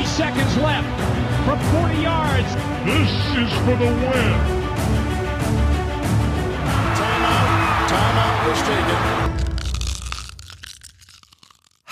[0.00, 0.88] Three seconds left
[1.44, 2.48] from 40 yards.
[2.86, 4.32] This is for the win.
[6.96, 7.86] Timeout.
[7.86, 9.20] Timeout was taken.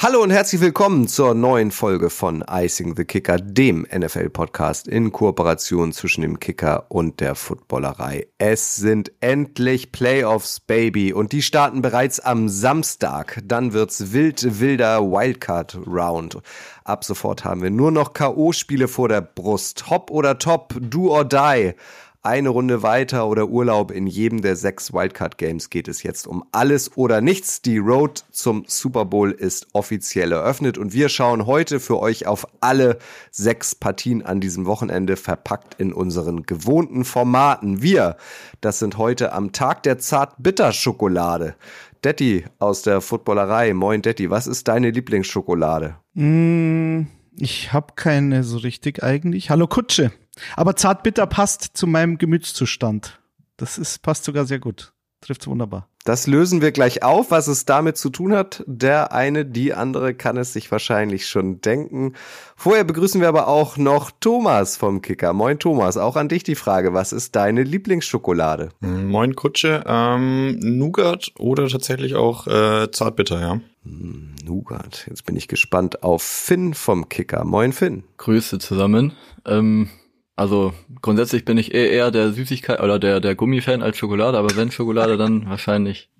[0.00, 5.92] Hallo und herzlich willkommen zur neuen Folge von Icing the Kicker, dem NFL-Podcast in Kooperation
[5.92, 8.28] zwischen dem Kicker und der Footballerei.
[8.38, 13.40] Es sind endlich Playoffs, Baby, und die starten bereits am Samstag.
[13.44, 16.42] Dann wird's wild, wilder Wildcard-Round.
[16.88, 19.90] Ab sofort haben wir nur noch K.O.-Spiele vor der Brust.
[19.90, 21.74] Hop oder Top, do or die
[22.22, 26.44] eine Runde weiter oder Urlaub in jedem der sechs Wildcard Games geht es jetzt um
[26.50, 27.62] alles oder nichts.
[27.62, 32.46] Die Road zum Super Bowl ist offiziell eröffnet und wir schauen heute für euch auf
[32.60, 32.98] alle
[33.30, 37.82] sechs Partien an diesem Wochenende verpackt in unseren gewohnten Formaten.
[37.82, 38.16] Wir,
[38.60, 41.54] das sind heute am Tag der Zart-Bitter-Schokolade.
[42.04, 43.74] Detti aus der Footballerei.
[43.74, 45.96] Moin Detti, was ist deine Lieblingsschokolade?
[46.14, 47.02] Mm,
[47.36, 49.50] ich habe keine so richtig eigentlich.
[49.50, 50.12] Hallo Kutsche.
[50.56, 53.20] Aber zartbitter passt zu meinem Gemütszustand.
[53.56, 54.92] Das ist, passt sogar sehr gut.
[55.20, 55.88] Trifft's wunderbar.
[56.04, 58.64] Das lösen wir gleich auf, was es damit zu tun hat.
[58.66, 62.14] Der eine, die andere kann es sich wahrscheinlich schon denken.
[62.56, 65.34] Vorher begrüßen wir aber auch noch Thomas vom Kicker.
[65.34, 68.70] Moin Thomas, auch an dich die Frage, was ist deine Lieblingsschokolade?
[68.80, 73.60] Moin Kutsche, ähm, Nougat oder tatsächlich auch äh, Zartbitter, ja.
[73.82, 77.44] Hm, Nougat, jetzt bin ich gespannt auf Finn vom Kicker.
[77.44, 78.04] Moin Finn.
[78.16, 79.12] Grüße zusammen.
[79.44, 79.90] Ähm,
[80.38, 80.72] also
[81.02, 84.70] grundsätzlich bin ich eher, eher der Süßigkeit oder der, der Gummifan als Schokolade, aber wenn
[84.70, 86.10] Schokolade, dann wahrscheinlich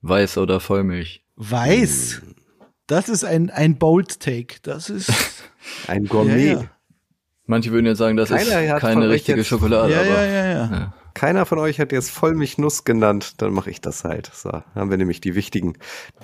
[0.00, 1.22] Weiß oder Vollmilch.
[1.36, 2.22] Weiß?
[2.86, 4.56] Das ist ein, ein Bold Take.
[4.62, 5.10] Das ist
[5.86, 6.46] ein Gourmet.
[6.46, 6.70] Ja, ja.
[7.44, 9.92] Manche würden jetzt sagen, das Keiner ist keine richtige Schokolade.
[9.92, 10.94] Ja, aber, ja, ja, ja, ja.
[11.16, 14.30] Keiner von euch hat jetzt Vollmilchnuss genannt, dann mache ich das halt.
[14.34, 15.72] So, haben wir nämlich die wichtigen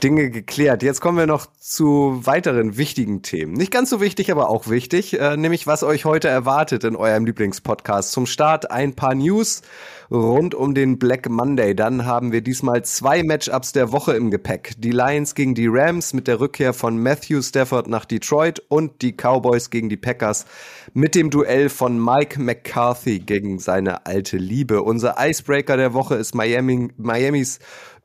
[0.03, 0.83] Dinge geklärt.
[0.83, 3.55] Jetzt kommen wir noch zu weiteren wichtigen Themen.
[3.55, 7.25] Nicht ganz so wichtig, aber auch wichtig, äh, nämlich was euch heute erwartet in eurem
[7.25, 8.13] Lieblingspodcast.
[8.13, 9.63] Zum Start ein paar News
[10.11, 11.74] rund um den Black Monday.
[11.74, 14.74] Dann haben wir diesmal zwei Matchups der Woche im Gepäck.
[14.77, 19.13] Die Lions gegen die Rams mit der Rückkehr von Matthew Stafford nach Detroit und die
[19.13, 20.45] Cowboys gegen die Packers
[20.92, 24.82] mit dem Duell von Mike McCarthy gegen seine alte Liebe.
[24.83, 27.59] Unser Icebreaker der Woche ist Miami, Miamis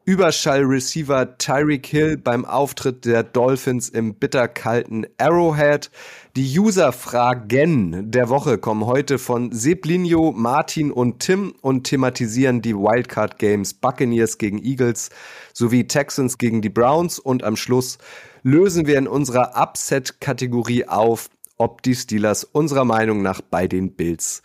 [0.08, 5.92] Überschall-Receiver Tyreek Hill beim Auftritt der Dolphins im bitterkalten Arrowhead.
[6.38, 13.74] Die User-Fragen der Woche kommen heute von Seblinio, Martin und Tim und thematisieren die Wildcard-Games
[13.74, 15.10] Buccaneers gegen Eagles
[15.52, 17.98] sowie Texans gegen die Browns und am Schluss
[18.44, 24.42] lösen wir in unserer Upset-Kategorie auf, ob die Steelers unserer Meinung nach bei den Bills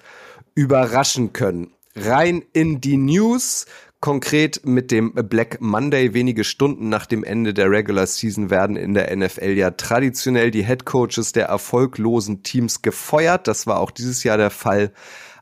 [0.56, 1.70] überraschen können.
[1.94, 3.66] Rein in die News.
[4.00, 8.94] Konkret mit dem Black Monday wenige Stunden nach dem Ende der Regular Season werden in
[8.94, 13.46] der NFL ja traditionell die Head Coaches der erfolglosen Teams gefeuert.
[13.46, 14.92] Das war auch dieses Jahr der Fall.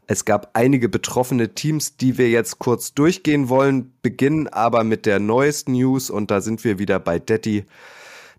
[0.06, 5.20] Es gab einige betroffene Teams, die wir jetzt kurz durchgehen wollen, beginnen aber mit der
[5.20, 7.64] neuesten News und da sind wir wieder bei Detti.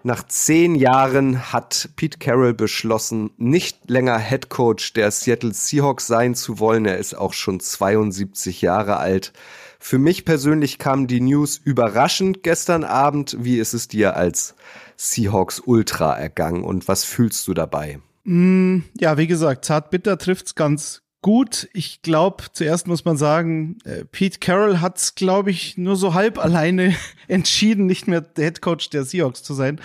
[0.04, 6.34] Nach zehn Jahren hat Pete Carroll beschlossen, nicht länger Head Coach der Seattle Seahawks sein
[6.34, 6.86] zu wollen.
[6.86, 9.32] Er ist auch schon 72 Jahre alt.
[9.80, 13.38] Für mich persönlich kam die News überraschend gestern Abend.
[13.40, 14.56] Wie ist es dir als
[14.96, 18.00] Seahawks Ultra ergangen und was fühlst du dabei?
[18.24, 21.70] Mm, ja, wie gesagt, Zartbitter trifft's ganz gut.
[21.74, 26.38] Ich glaube, zuerst muss man sagen, äh, Pete Carroll hat's, glaube ich, nur so halb
[26.38, 26.96] alleine
[27.28, 29.80] entschieden, nicht mehr der Head Coach der Seahawks zu sein.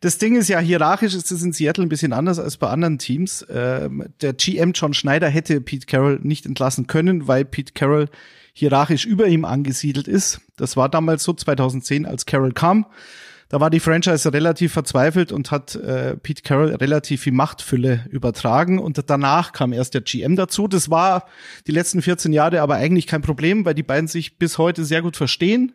[0.00, 2.98] Das Ding ist ja, hierarchisch ist es in Seattle ein bisschen anders als bei anderen
[2.98, 3.44] Teams.
[3.50, 8.08] Ähm, der GM John Schneider hätte Pete Carroll nicht entlassen können, weil Pete Carroll
[8.52, 10.40] hierarchisch über ihm angesiedelt ist.
[10.56, 12.86] Das war damals so 2010, als Carroll kam.
[13.50, 18.78] Da war die Franchise relativ verzweifelt und hat äh, Pete Carroll relativ viel Machtfülle übertragen
[18.78, 20.68] und danach kam erst der GM dazu.
[20.68, 21.24] Das war
[21.66, 25.00] die letzten 14 Jahre aber eigentlich kein Problem, weil die beiden sich bis heute sehr
[25.00, 25.72] gut verstehen.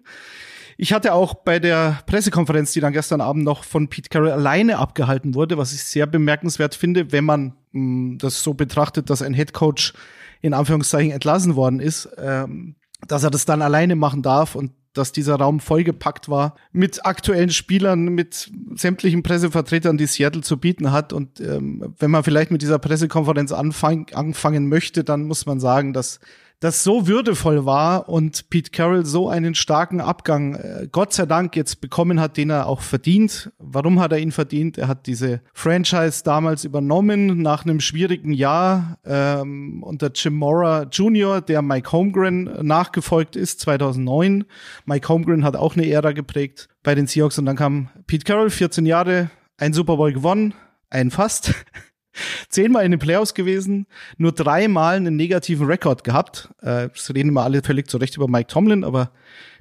[0.78, 4.78] Ich hatte auch bei der Pressekonferenz, die dann gestern Abend noch von Pete Carroll alleine
[4.78, 9.24] abgehalten wurde, was ich sehr bemerkenswert finde, wenn man mh, mm, das so betrachtet, dass
[9.24, 9.94] ein Head Coach
[10.42, 12.76] in Anführungszeichen entlassen worden ist, ähm,
[13.08, 17.50] dass er das dann alleine machen darf und dass dieser Raum vollgepackt war mit aktuellen
[17.50, 21.14] Spielern, mit sämtlichen Pressevertretern, die Seattle zu bieten hat.
[21.14, 25.94] Und ähm, wenn man vielleicht mit dieser Pressekonferenz anfang, anfangen möchte, dann muss man sagen,
[25.94, 26.20] dass
[26.64, 31.58] das so würdevoll war und Pete Carroll so einen starken Abgang, äh, Gott sei Dank,
[31.58, 33.52] jetzt bekommen hat, den er auch verdient.
[33.60, 34.78] Warum hat er ihn verdient?
[34.78, 41.42] Er hat diese Franchise damals übernommen nach einem schwierigen Jahr ähm, unter Jim Mora Jr.,
[41.42, 44.46] der Mike Holmgren nachgefolgt ist, 2009.
[44.86, 48.50] Mike Holmgren hat auch eine Ära geprägt bei den Seahawks und dann kam Pete Carroll,
[48.50, 50.54] 14 Jahre, ein Super Bowl gewonnen,
[50.90, 51.54] ein fast.
[52.50, 53.88] Zehnmal in den Playoffs gewesen,
[54.18, 56.50] nur dreimal einen negativen Rekord gehabt.
[56.62, 59.12] Äh, das reden immer alle völlig zurecht über Mike Tomlin, aber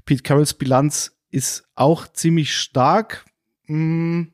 [0.04, 3.25] Pete Carrolls Bilanz ist auch ziemlich stark.
[3.66, 4.32] Hm.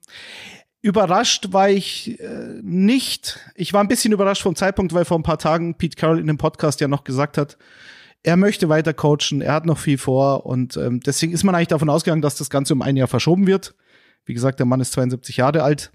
[0.81, 3.41] Überrascht war ich äh, nicht.
[3.55, 6.27] Ich war ein bisschen überrascht vom Zeitpunkt, weil vor ein paar Tagen Pete Carroll in
[6.27, 7.59] dem Podcast ja noch gesagt hat,
[8.23, 11.69] er möchte weiter coachen, er hat noch viel vor und ähm, deswegen ist man eigentlich
[11.69, 13.75] davon ausgegangen, dass das Ganze um ein Jahr verschoben wird.
[14.25, 15.91] Wie gesagt, der Mann ist 72 Jahre alt.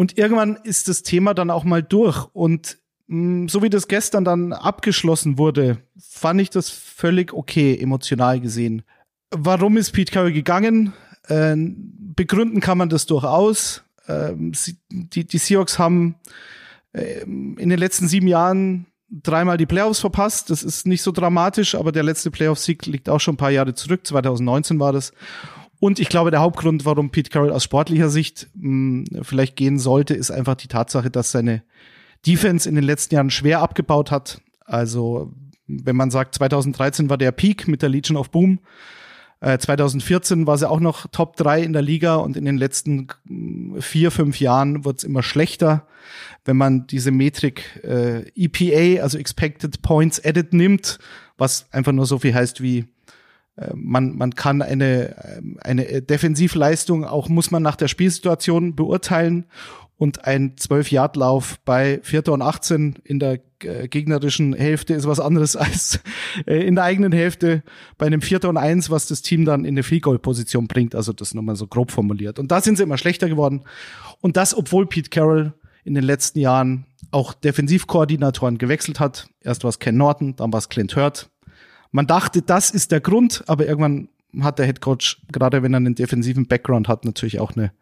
[0.00, 2.26] Und irgendwann ist das Thema dann auch mal durch.
[2.32, 7.78] Und mh, mm, so wie das gestern dann abgeschlossen wurde, fand ich das völlig okay,
[7.78, 8.82] emotional gesehen.
[9.30, 10.94] Warum ist Pete Carroll gegangen?
[11.28, 13.84] Äh, begründen kann man das durchaus.
[14.06, 16.14] Äh, sie, die, die Seahawks haben
[16.94, 20.48] äh, in den letzten sieben Jahren dreimal die Playoffs verpasst.
[20.48, 23.74] Das ist nicht so dramatisch, aber der letzte Playoff-Sieg liegt auch schon ein paar Jahre
[23.74, 24.06] zurück.
[24.06, 25.12] 2019 war das.
[25.80, 29.78] Und ich glaube, der Hauptgrund, warum Pete Carroll aus sportlicher Sicht mh, hm, vielleicht gehen
[29.78, 31.62] sollte, ist einfach die Tatsache, dass seine
[32.26, 34.42] Defense in den letzten Jahren schwer abgebaut hat.
[34.66, 35.32] Also,
[35.66, 38.60] wenn man sagt, 2013 war der Peak mit der Legion of Boom.
[39.42, 43.08] 2014 äh, war sie auch noch Top 3 in der Liga und in den letzten
[43.26, 45.86] hm, vier, fünf Jahren wird es immer schlechter.
[46.44, 50.98] Wenn man diese Metrik äh, EPA, also Expected Points Edit nimmt,
[51.38, 52.84] was einfach nur so viel heißt wie
[53.74, 59.46] man, man kann eine, eine Defensivleistung auch muss man nach der Spielsituation beurteilen
[60.00, 62.28] und ein 12-Yard-Lauf bei 4.
[62.28, 66.00] und 18 in der äh, gegnerischen Hälfte ist was anderes als
[66.46, 67.62] äh, in der eigenen Hälfte
[67.98, 68.44] bei einem 4.
[68.46, 71.56] und 1, was das Team dann in eine Field Goal Position bringt, also das nochmal
[71.56, 72.38] so grob formuliert.
[72.38, 73.64] Und da sind sie immer schlechter geworden
[74.22, 75.52] und das obwohl Pete Carroll
[75.84, 79.28] in den letzten Jahren auch Defensivkoordinatoren gewechselt hat.
[79.42, 81.28] Erst war es Ken Norton, dann war es Clint Hurt,
[81.90, 84.08] man dachte, das ist der Grund, aber irgendwann
[84.40, 87.72] hat der Head Coach, gerade wenn er einen defensiven Background hat, natürlich auch eine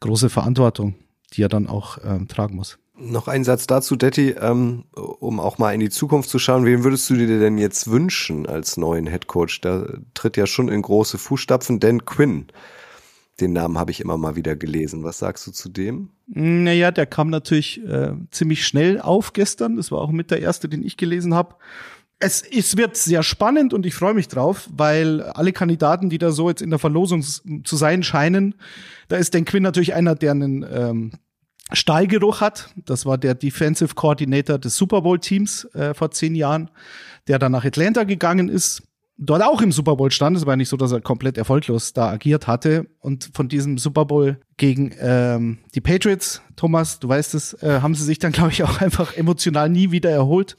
[0.00, 0.94] große Verantwortung,
[1.32, 2.78] die er dann auch ähm, tragen muss.
[3.00, 6.64] Noch ein Satz dazu, Detti, ähm, um auch mal in die Zukunft zu schauen.
[6.64, 9.60] Wen würdest du dir denn jetzt wünschen als neuen Head Coach?
[9.60, 12.48] Da tritt ja schon in große Fußstapfen Dan Quinn.
[13.40, 15.04] Den Namen habe ich immer mal wieder gelesen.
[15.04, 16.10] Was sagst du zu dem?
[16.26, 19.76] Naja, der kam natürlich äh, ziemlich schnell auf gestern.
[19.76, 21.54] Das war auch mit der erste, den ich gelesen habe
[22.20, 26.32] es, es wird sehr spannend und ich freue mich drauf, weil alle Kandidaten, die da
[26.32, 28.54] so jetzt in der Verlosung zu sein scheinen,
[29.08, 31.12] da ist Dan Quinn natürlich einer, der einen ähm,
[31.72, 32.70] Stallgeruch hat.
[32.86, 36.70] Das war der Defensive Coordinator des Super Bowl Teams äh, vor zehn Jahren,
[37.28, 38.82] der dann nach Atlanta gegangen ist,
[39.18, 40.36] dort auch im Super Bowl stand.
[40.36, 42.86] Es war nicht so, dass er komplett erfolglos da agiert hatte.
[43.00, 47.94] Und von diesem Super Bowl gegen ähm, die Patriots, Thomas, du weißt es, äh, haben
[47.94, 50.56] sie sich dann, glaube ich, auch einfach emotional nie wieder erholt.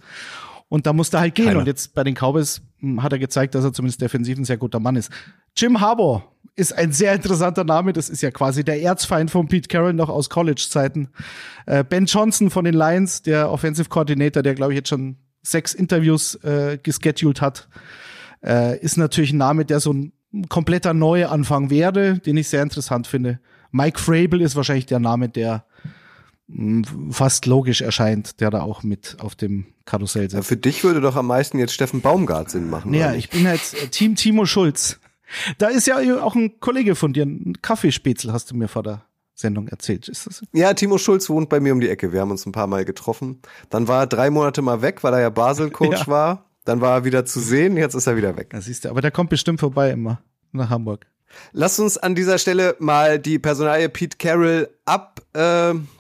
[0.70, 1.48] Und da musste er halt gehen.
[1.48, 1.60] Keiner.
[1.60, 4.58] Und jetzt bei den Cowboys hm, hat er gezeigt, dass er zumindest defensiv ein sehr
[4.58, 5.12] guter Mann ist.
[5.58, 6.24] Jim Harbour
[6.56, 7.92] ist ein sehr interessanter Name.
[7.92, 11.10] Das ist ja quasi der Erzfeind von Pete Carroll noch aus College-Zeiten.
[11.66, 15.74] Äh, ben Johnson von den Lions, der Offensive Coordinator, der glaube ich jetzt schon sechs
[15.74, 17.68] Interviews äh, gescheduled hat,
[18.44, 20.14] äh, ist natürlich ein Name, der so ein
[20.50, 23.40] kompletter Neuanfang wäre, den ich sehr interessant finde.
[23.72, 25.66] Mike Frabel ist wahrscheinlich der Name, der
[27.12, 30.34] fast logisch erscheint, der da auch mit auf dem Karussell sitzt.
[30.34, 32.94] Ja, für dich würde doch am meisten jetzt Steffen Baumgart Sinn machen.
[32.94, 35.00] Ja, ich bin jetzt äh, Team Timo Schulz.
[35.60, 39.04] Da ist ja auch ein Kollege von dir, ein Kaffeespätzl, hast du mir vor der
[39.36, 40.08] Sendung erzählt.
[40.10, 40.42] Ist das?
[40.54, 42.12] Ja, Timo Schulz wohnt bei mir um die Ecke.
[42.12, 43.42] Wir haben uns ein paar Mal getroffen.
[43.70, 46.08] Dann war er drei Monate mal weg, weil er ja Basel-Coach ja.
[46.08, 46.46] war.
[46.66, 48.50] Dann war er wieder zu sehen, jetzt ist er wieder weg.
[48.52, 50.22] Das siehst du, aber der kommt bestimmt vorbei immer
[50.52, 51.06] nach Hamburg.
[51.52, 55.99] Lass uns an dieser Stelle mal die Personalie Pete Carroll abbrechen, äh,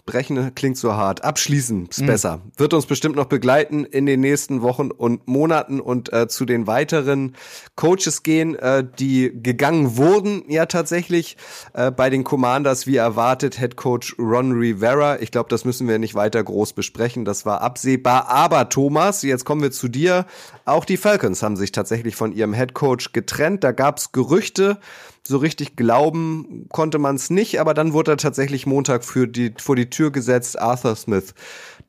[0.55, 2.05] klingt so hart, abschließen ist mhm.
[2.05, 2.41] besser.
[2.57, 6.67] Wird uns bestimmt noch begleiten in den nächsten Wochen und Monaten und äh, zu den
[6.67, 7.35] weiteren
[7.75, 11.37] Coaches gehen, äh, die gegangen wurden ja tatsächlich
[11.73, 15.19] äh, bei den Commanders, wie erwartet, Head Coach Ron Rivera.
[15.21, 18.29] Ich glaube, das müssen wir nicht weiter groß besprechen, das war absehbar.
[18.29, 20.25] Aber Thomas, jetzt kommen wir zu dir.
[20.65, 23.63] Auch die Falcons haben sich tatsächlich von ihrem Head Coach getrennt.
[23.63, 24.79] Da gab es Gerüchte,
[25.29, 29.53] so richtig glauben konnte man es nicht, aber dann wurde er tatsächlich Montag für die,
[29.57, 31.33] vor die Tür gesetzt, Arthur Smith.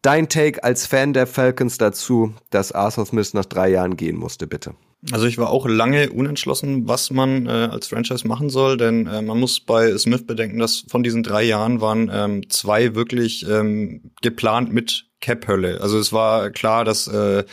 [0.03, 4.47] Dein Take als Fan der Falcons dazu, dass Arthur Smith nach drei Jahren gehen musste,
[4.47, 4.75] bitte.
[5.13, 9.23] Also ich war auch lange unentschlossen, was man äh, als Franchise machen soll, denn äh,
[9.23, 14.11] man muss bei Smith bedenken, dass von diesen drei Jahren waren ähm, zwei wirklich ähm,
[14.21, 15.81] geplant mit Cap-Hölle.
[15.81, 17.45] Also es war klar, dass äh,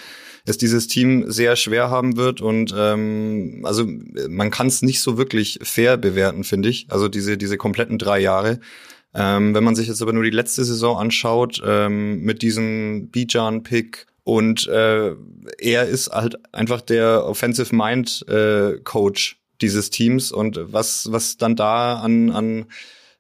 [0.46, 3.86] es dieses Team sehr schwer haben wird und ähm, also
[4.30, 6.88] man kann es nicht so wirklich fair bewerten, finde ich.
[6.90, 8.60] Also diese diese kompletten drei Jahre.
[9.18, 14.06] Ähm, wenn man sich jetzt aber nur die letzte Saison anschaut ähm, mit diesem Bijan-Pick
[14.24, 15.16] und äh,
[15.58, 21.56] er ist halt einfach der Offensive Mind äh, Coach dieses Teams und was was dann
[21.56, 22.66] da an an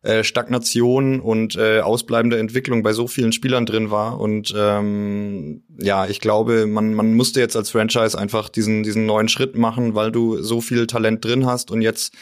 [0.04, 4.20] äh, Stagnation und äh, ausbleibende Entwicklung bei so vielen Spielern drin war.
[4.20, 9.28] Und ähm, ja, ich glaube, man, man musste jetzt als Franchise einfach diesen, diesen neuen
[9.28, 12.14] Schritt machen, weil du so viel Talent drin hast und jetzt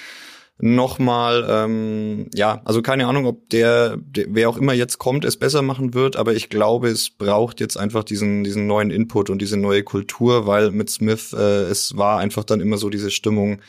[0.58, 5.38] nochmal, ähm, ja, also keine Ahnung, ob der, der, wer auch immer jetzt kommt, es
[5.38, 9.42] besser machen wird, aber ich glaube, es braucht jetzt einfach diesen, diesen neuen Input und
[9.42, 13.60] diese neue Kultur, weil mit Smith, äh, es war einfach dann immer so diese Stimmung,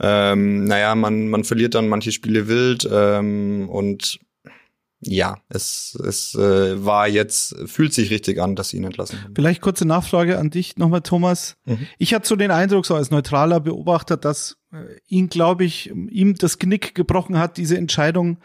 [0.00, 4.18] ähm, naja, man, man verliert dann manche Spiele wild ähm, und
[5.06, 9.34] ja, es, es äh, war jetzt, fühlt sich richtig an, dass sie ihn entlassen haben.
[9.34, 11.56] Vielleicht kurze Nachfrage an dich nochmal, Thomas.
[11.64, 11.86] Mhm.
[11.98, 14.76] Ich hatte so den Eindruck, so als neutraler Beobachter, dass äh,
[15.08, 18.38] ihn, glaube ich, ihm das Knick gebrochen hat, diese Entscheidung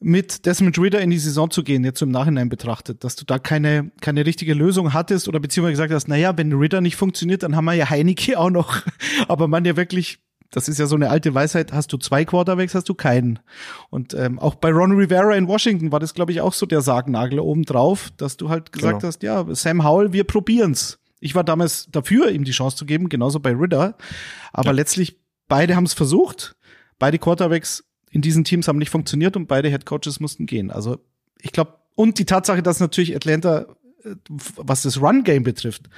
[0.00, 3.26] mit Desmond Ritter in die Saison zu gehen, jetzt so im Nachhinein betrachtet, dass du
[3.26, 7.42] da keine, keine richtige Lösung hattest oder beziehungsweise gesagt hast, naja, wenn Ritter nicht funktioniert,
[7.42, 8.82] dann haben wir ja Heineke auch noch.
[9.28, 10.18] Aber man ja wirklich
[10.50, 13.38] das ist ja so eine alte Weisheit, hast du zwei Quarterbacks, hast du keinen.
[13.88, 16.80] Und ähm, auch bei Ron Rivera in Washington war das, glaube ich, auch so der
[16.80, 19.08] Sargnagel obendrauf, dass du halt gesagt genau.
[19.08, 20.98] hast, ja, Sam Howell, wir probieren's.
[21.20, 23.96] Ich war damals dafür, ihm die Chance zu geben, genauso bei Ritter.
[24.52, 24.72] Aber ja.
[24.72, 26.56] letztlich, beide haben es versucht.
[26.98, 30.70] Beide Quarterbacks in diesen Teams haben nicht funktioniert und beide Head Coaches mussten gehen.
[30.70, 30.98] Also
[31.40, 33.66] ich glaube, und die Tatsache, dass natürlich Atlanta,
[34.04, 34.16] äh,
[34.56, 35.88] was das Run-Game betrifft,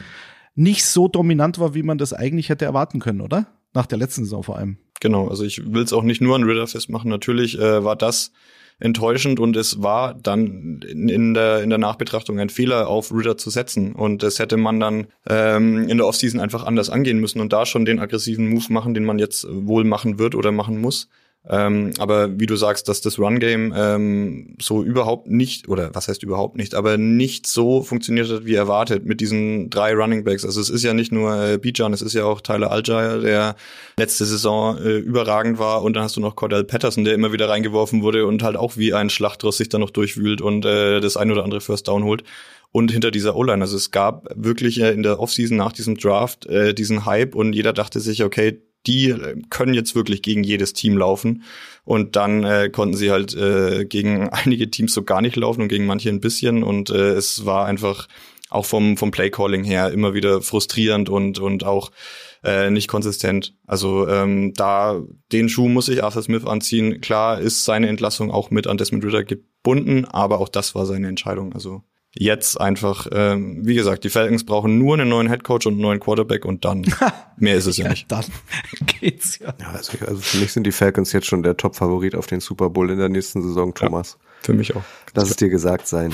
[0.55, 3.47] nicht so dominant war, wie man das eigentlich hätte erwarten können, oder?
[3.75, 4.77] Nach der letzten Saison vor allem.
[5.01, 7.11] Genau, also ich will es auch nicht nur an Ritter festmachen.
[7.11, 8.33] Natürlich äh, war das
[8.79, 13.37] enttäuschend und es war dann in, in, der, in der Nachbetrachtung ein Fehler, auf Ritter
[13.37, 13.95] zu setzen.
[13.95, 17.65] Und das hätte man dann ähm, in der Offseason einfach anders angehen müssen und da
[17.65, 21.09] schon den aggressiven Move machen, den man jetzt wohl machen wird oder machen muss.
[21.49, 26.23] Ähm, aber wie du sagst, dass das Run-Game ähm, so überhaupt nicht, oder was heißt
[26.23, 30.45] überhaupt nicht, aber nicht so funktioniert hat, wie erwartet mit diesen drei Running Backs.
[30.45, 33.57] Also es ist ja nicht nur äh, Bijan, es ist ja auch Tyler Algier, der
[33.97, 37.49] letzte Saison äh, überragend war und dann hast du noch Cordell Patterson, der immer wieder
[37.49, 41.17] reingeworfen wurde und halt auch wie ein Schlachtross sich dann noch durchwühlt und äh, das
[41.17, 42.23] ein oder andere First Down holt
[42.71, 43.63] und hinter dieser O-Line.
[43.63, 47.53] Also es gab wirklich äh, in der Offseason nach diesem Draft äh, diesen Hype und
[47.53, 51.43] jeder dachte sich, okay, die äh, können jetzt wirklich gegen jedes Team laufen.
[51.85, 55.69] Und dann äh, konnten sie halt äh, gegen einige Teams so gar nicht laufen und
[55.69, 56.63] gegen manche ein bisschen.
[56.63, 58.09] Und äh, es war einfach
[58.51, 61.91] auch vom, vom Playcalling her immer wieder frustrierend und, und auch
[62.45, 63.55] äh, nicht konsistent.
[63.67, 65.01] Also ähm, da
[65.33, 67.01] den Schuh muss ich Arthur Smith anziehen.
[67.01, 71.09] Klar ist seine Entlassung auch mit an Desmond Ritter gebunden, aber auch das war seine
[71.09, 71.55] Entscheidung.
[71.55, 71.83] Also
[72.15, 76.01] jetzt einfach, ähm, wie gesagt, die Falcons brauchen nur einen neuen Headcoach und einen neuen
[76.01, 76.85] Quarterback und dann
[77.37, 78.11] mehr ist es ja, ja nicht.
[78.11, 78.25] Dann
[79.01, 79.55] geht's ja.
[79.61, 82.71] ja also, also, für mich sind die Falcons jetzt schon der Top-Favorit auf den Super
[82.71, 84.19] Bowl in der nächsten Saison, Thomas.
[84.21, 84.83] Ja, für mich auch.
[85.15, 86.13] Lass es dir gesagt sein.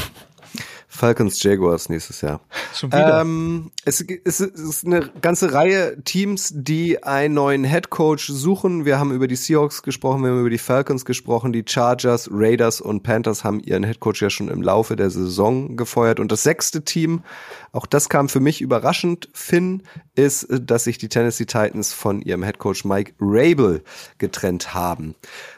[0.98, 2.40] Falcons Jaguars nächstes Jahr.
[2.74, 3.20] Schon wieder.
[3.20, 8.84] Ähm, es, es, ist eine ganze Reihe Teams, die einen neuen Head Coach suchen.
[8.84, 12.80] Wir haben über die Seahawks gesprochen, wir haben über die Falcons gesprochen, die Chargers, Raiders
[12.80, 16.18] und Panthers haben ihren Head Coach ja schon im Laufe der Saison gefeuert.
[16.18, 17.22] Und das sechste Team,
[17.72, 19.82] auch das kam für mich überraschend, Finn,
[20.14, 23.82] ist, dass sich die Tennessee Titans von ihrem Head Coach Mike Rabel
[24.18, 25.14] getrennt haben.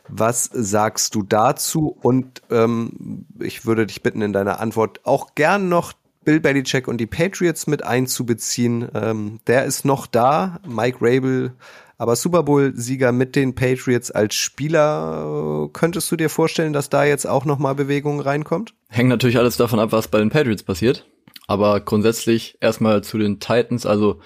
[0.08, 1.96] Was sagst du dazu?
[2.02, 5.92] Und ähm, ich würde dich bitten, in deiner Antwort auch gern noch
[6.24, 8.88] Bill Belichick und die Patriots mit einzubeziehen.
[8.94, 11.52] Ähm, der ist noch da, Mike Rabel,
[11.96, 15.68] aber Super Bowl-Sieger mit den Patriots als Spieler.
[15.72, 18.74] Könntest du dir vorstellen, dass da jetzt auch noch mal Bewegung reinkommt?
[18.88, 21.06] Hängt natürlich alles davon ab, was bei den Patriots passiert.
[21.50, 23.84] Aber grundsätzlich erstmal zu den Titans.
[23.84, 24.20] Also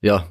[0.00, 0.26] ja,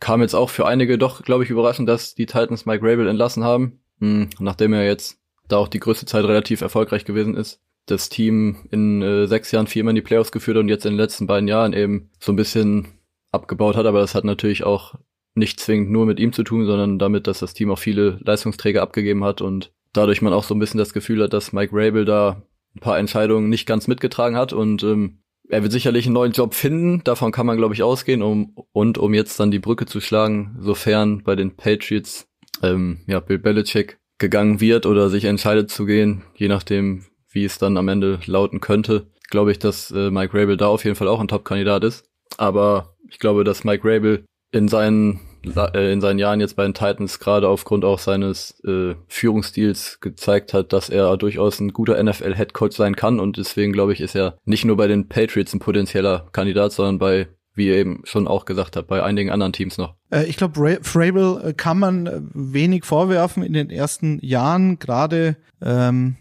[0.00, 3.44] kam jetzt auch für einige doch, glaube ich, überraschend, dass die Titans Mike Rabel entlassen
[3.44, 7.60] haben, hm, nachdem er jetzt da auch die größte Zeit relativ erfolgreich gewesen ist.
[7.86, 10.98] Das Team in äh, sechs Jahren viermal in die Playoffs geführt und jetzt in den
[10.98, 12.88] letzten beiden Jahren eben so ein bisschen
[13.30, 14.96] abgebaut hat, aber das hat natürlich auch
[15.36, 18.82] nicht zwingend nur mit ihm zu tun, sondern damit, dass das Team auch viele Leistungsträger
[18.82, 22.04] abgegeben hat und dadurch man auch so ein bisschen das Gefühl hat, dass Mike Rabel
[22.04, 22.42] da
[22.74, 26.54] ein paar Entscheidungen nicht ganz mitgetragen hat und ähm, er wird sicherlich einen neuen Job
[26.54, 28.22] finden, davon kann man, glaube ich, ausgehen.
[28.22, 32.26] Um, und um jetzt dann die Brücke zu schlagen, sofern bei den Patriots
[32.62, 37.58] ähm, ja, Bill Belichick gegangen wird oder sich entscheidet zu gehen, je nachdem, wie es
[37.58, 41.08] dann am Ende lauten könnte, glaube ich, dass äh, Mike Rabel da auf jeden Fall
[41.08, 42.04] auch ein Top-Kandidat ist.
[42.38, 47.18] Aber ich glaube, dass Mike Rabel in seinen in seinen Jahren jetzt bei den Titans
[47.18, 52.96] gerade aufgrund auch seines äh, Führungsstils gezeigt hat, dass er durchaus ein guter NFL-Headcoach sein
[52.96, 56.72] kann und deswegen glaube ich, ist er nicht nur bei den Patriots ein potenzieller Kandidat,
[56.72, 59.94] sondern bei wie ihr eben schon auch gesagt habt, bei einigen anderen Teams noch.
[60.10, 65.36] Äh, ich glaube, Frabel äh, kann man äh, wenig vorwerfen in den ersten Jahren, gerade
[65.60, 66.16] ähm,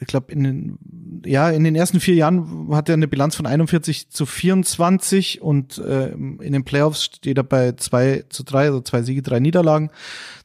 [0.00, 0.78] ich glaube, in den
[1.26, 5.78] ja, in den ersten vier Jahren hat er eine Bilanz von 41 zu 24 und
[5.78, 9.90] äh, in den Playoffs steht er bei 2 zu 3, also zwei Siege, drei Niederlagen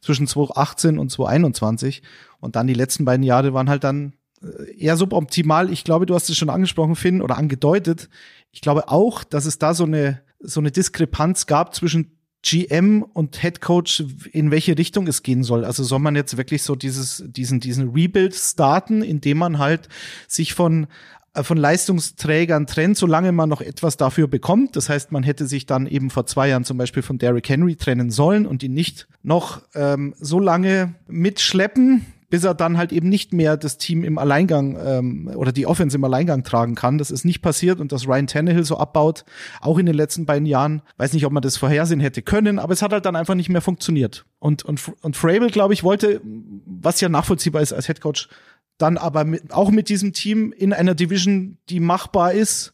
[0.01, 2.01] zwischen 2018 und 2021.
[2.39, 5.71] Und dann die letzten beiden Jahre waren halt dann äh, eher suboptimal.
[5.71, 8.09] Ich glaube, du hast es schon angesprochen, Finn, oder angedeutet.
[8.51, 13.39] Ich glaube auch, dass es da so eine, so eine Diskrepanz gab zwischen GM und
[13.41, 15.63] Head Coach, in welche Richtung es gehen soll.
[15.63, 19.89] Also soll man jetzt wirklich so dieses, diesen, diesen Rebuild starten, indem man halt
[20.27, 20.87] sich von
[21.33, 24.75] äh, von Leistungsträgern trennt, solange man noch etwas dafür bekommt.
[24.75, 27.75] Das heißt, man hätte sich dann eben vor zwei Jahren zum Beispiel von Derrick Henry
[27.75, 33.09] trennen sollen und ihn nicht noch ähm, so lange mitschleppen, bis er dann halt eben
[33.09, 36.97] nicht mehr das Team im Alleingang ähm, oder die Offense im Alleingang tragen kann.
[36.97, 39.25] Das ist nicht passiert und dass Ryan Tannehill so abbaut,
[39.59, 40.81] auch in den letzten beiden Jahren.
[40.97, 43.49] Weiß nicht, ob man das vorhersehen hätte können, aber es hat halt dann einfach nicht
[43.49, 44.25] mehr funktioniert.
[44.39, 46.21] Und, und, und Frabel, glaube ich, wollte,
[46.65, 48.29] was ja nachvollziehbar ist als Headcoach,
[48.77, 52.73] dann aber mit, auch mit diesem Team in einer Division, die machbar ist,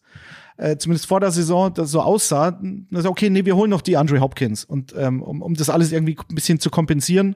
[0.57, 2.59] äh, zumindest vor der Saison das so aussah,
[2.91, 4.65] dass okay, nee, wir holen noch die Andre Hopkins.
[4.65, 7.35] Und ähm, um, um das alles irgendwie ein bisschen zu kompensieren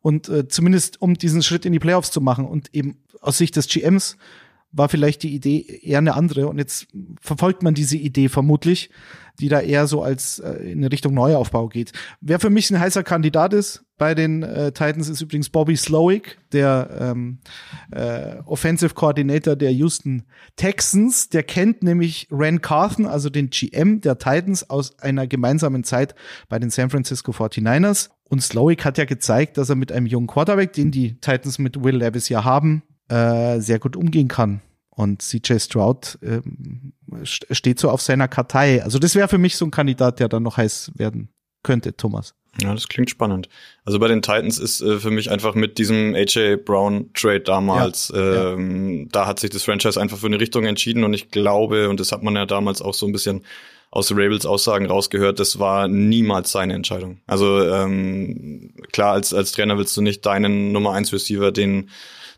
[0.00, 2.46] und äh, zumindest um diesen Schritt in die Playoffs zu machen.
[2.46, 4.16] Und eben aus Sicht des GMs
[4.72, 6.48] war vielleicht die Idee eher eine andere.
[6.48, 6.86] Und jetzt
[7.20, 8.90] verfolgt man diese Idee vermutlich,
[9.40, 11.92] die da eher so als äh, in Richtung Neuaufbau geht.
[12.20, 16.38] Wer für mich ein heißer Kandidat ist bei den äh, Titans ist übrigens Bobby Slowick,
[16.52, 17.38] der ähm,
[17.90, 20.22] äh, Offensive Coordinator der Houston
[20.56, 21.28] Texans.
[21.28, 26.14] Der kennt nämlich Ran Carthen, also den GM der Titans aus einer gemeinsamen Zeit
[26.48, 28.08] bei den San Francisco 49ers.
[28.30, 31.84] Und Slowick hat ja gezeigt, dass er mit einem jungen Quarterback, den die Titans mit
[31.84, 34.62] Will Levis ja haben, äh, sehr gut umgehen kann.
[35.00, 36.42] Und CJ Stroud äh,
[37.24, 38.82] steht so auf seiner Kartei.
[38.84, 41.30] Also das wäre für mich so ein Kandidat, der dann noch heiß werden
[41.62, 42.34] könnte, Thomas.
[42.60, 43.48] Ja, das klingt spannend.
[43.86, 48.12] Also bei den Titans ist äh, für mich einfach mit diesem AJ Brown Trade damals,
[48.14, 49.06] ja, ähm, ja.
[49.10, 52.12] da hat sich das Franchise einfach für eine Richtung entschieden und ich glaube, und das
[52.12, 53.42] hat man ja damals auch so ein bisschen
[53.90, 57.22] aus Rabels Aussagen rausgehört, das war niemals seine Entscheidung.
[57.26, 61.88] Also ähm, klar, als, als Trainer willst du nicht deinen Nummer 1 Receiver, den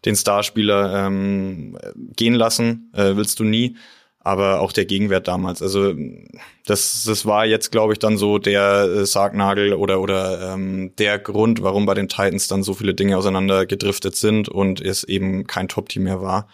[0.05, 1.79] den Starspieler ähm,
[2.17, 3.77] gehen lassen, äh, willst du nie.
[4.25, 5.63] Aber auch der Gegenwert damals.
[5.63, 5.95] Also
[6.65, 11.19] das, das war jetzt, glaube ich, dann so der äh, Sargnagel oder, oder ähm, der
[11.19, 15.49] Grund, warum bei den Titans dann so viele Dinge auseinander gedriftet sind und es eben
[15.49, 16.47] kein Top-Team mehr war.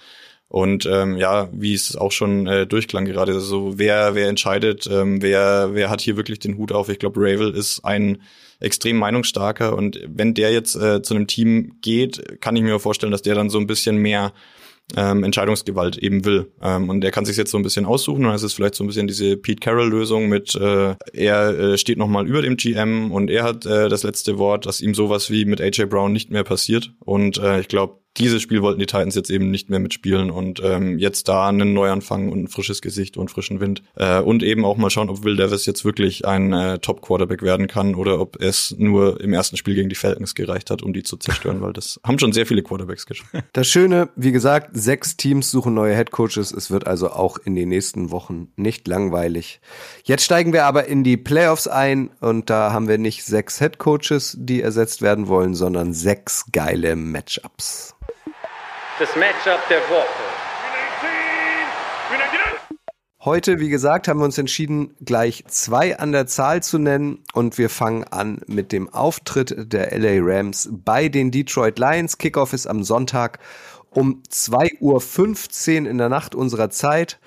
[0.48, 4.88] Und ähm, ja, wie es auch schon äh, durchklang gerade, so also wer wer entscheidet,
[4.90, 6.88] ähm, wer wer hat hier wirklich den Hut auf?
[6.88, 8.22] Ich glaube, Ravel ist ein
[8.60, 13.12] extrem meinungsstarker und wenn der jetzt äh, zu einem Team geht, kann ich mir vorstellen,
[13.12, 14.32] dass der dann so ein bisschen mehr
[14.96, 16.50] ähm, Entscheidungsgewalt eben will.
[16.62, 18.24] Ähm, und der kann sich jetzt so ein bisschen aussuchen.
[18.24, 21.98] Und es ist vielleicht so ein bisschen diese Pete Carroll-Lösung mit, äh, er äh, steht
[21.98, 25.30] noch mal über dem GM und er hat äh, das letzte Wort, dass ihm sowas
[25.30, 26.92] wie mit AJ Brown nicht mehr passiert.
[27.00, 30.60] Und äh, ich glaube, dieses Spiel wollten die Titans jetzt eben nicht mehr mitspielen und
[30.64, 34.64] ähm, jetzt da einen Neuanfang und ein frisches Gesicht und frischen Wind äh, und eben
[34.64, 38.20] auch mal schauen, ob Will Davis jetzt wirklich ein äh, Top Quarterback werden kann oder
[38.20, 41.60] ob es nur im ersten Spiel gegen die Falcons gereicht hat, um die zu zerstören,
[41.60, 43.32] weil das haben schon sehr viele Quarterbacks geschafft.
[43.52, 46.52] Das Schöne, wie gesagt, sechs Teams suchen neue Head Coaches.
[46.52, 49.60] Es wird also auch in den nächsten Wochen nicht langweilig.
[50.04, 53.78] Jetzt steigen wir aber in die Playoffs ein und da haben wir nicht sechs Head
[53.78, 57.94] Coaches, die ersetzt werden wollen, sondern sechs geile Matchups
[58.98, 60.24] das Matchup der Woche.
[63.24, 67.58] Heute, wie gesagt, haben wir uns entschieden, gleich zwei an der Zahl zu nennen und
[67.58, 72.18] wir fangen an mit dem Auftritt der LA Rams bei den Detroit Lions.
[72.18, 73.38] Kickoff ist am Sonntag
[73.90, 77.20] um 2.15 Uhr in der Nacht unserer Zeit.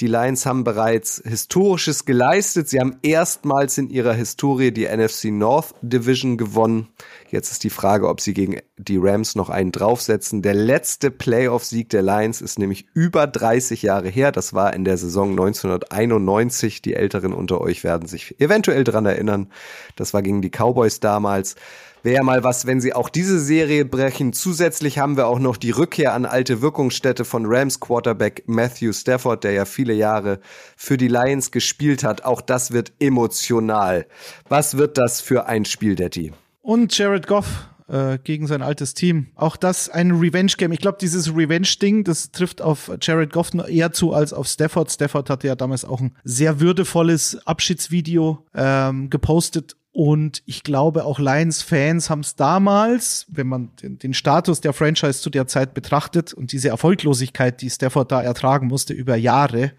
[0.00, 2.70] Die Lions haben bereits Historisches geleistet.
[2.70, 6.88] Sie haben erstmals in ihrer Historie die NFC North Division gewonnen.
[7.30, 10.42] Jetzt ist die Frage, ob sie gegen die Rams noch einen draufsetzen.
[10.42, 14.32] Der letzte Playoff-Sieg der Lions ist nämlich über 30 Jahre her.
[14.32, 16.82] Das war in der Saison 1991.
[16.82, 19.48] Die Älteren unter euch werden sich eventuell dran erinnern.
[19.94, 21.54] Das war gegen die Cowboys damals.
[22.02, 24.32] Wäre mal was, wenn sie auch diese Serie brechen.
[24.32, 29.44] Zusätzlich haben wir auch noch die Rückkehr an alte Wirkungsstätte von Rams Quarterback Matthew Stafford,
[29.44, 30.40] der ja viele Jahre
[30.76, 32.24] für die Lions gespielt hat.
[32.24, 34.06] Auch das wird emotional.
[34.48, 36.32] Was wird das für ein Spiel, Detti?
[36.70, 39.26] Und Jared Goff äh, gegen sein altes Team.
[39.34, 40.70] Auch das ein Revenge-Game.
[40.70, 44.88] Ich glaube, dieses Revenge-Ding, das trifft auf Jared Goff eher zu als auf Stafford.
[44.88, 51.18] Stafford hatte ja damals auch ein sehr würdevolles Abschiedsvideo ähm, gepostet und ich glaube, auch
[51.18, 56.32] Lions-Fans haben es damals, wenn man den, den, Status der Franchise zu der Zeit betrachtet
[56.32, 59.72] und diese Erfolglosigkeit, die Stafford da ertragen musste über Jahre,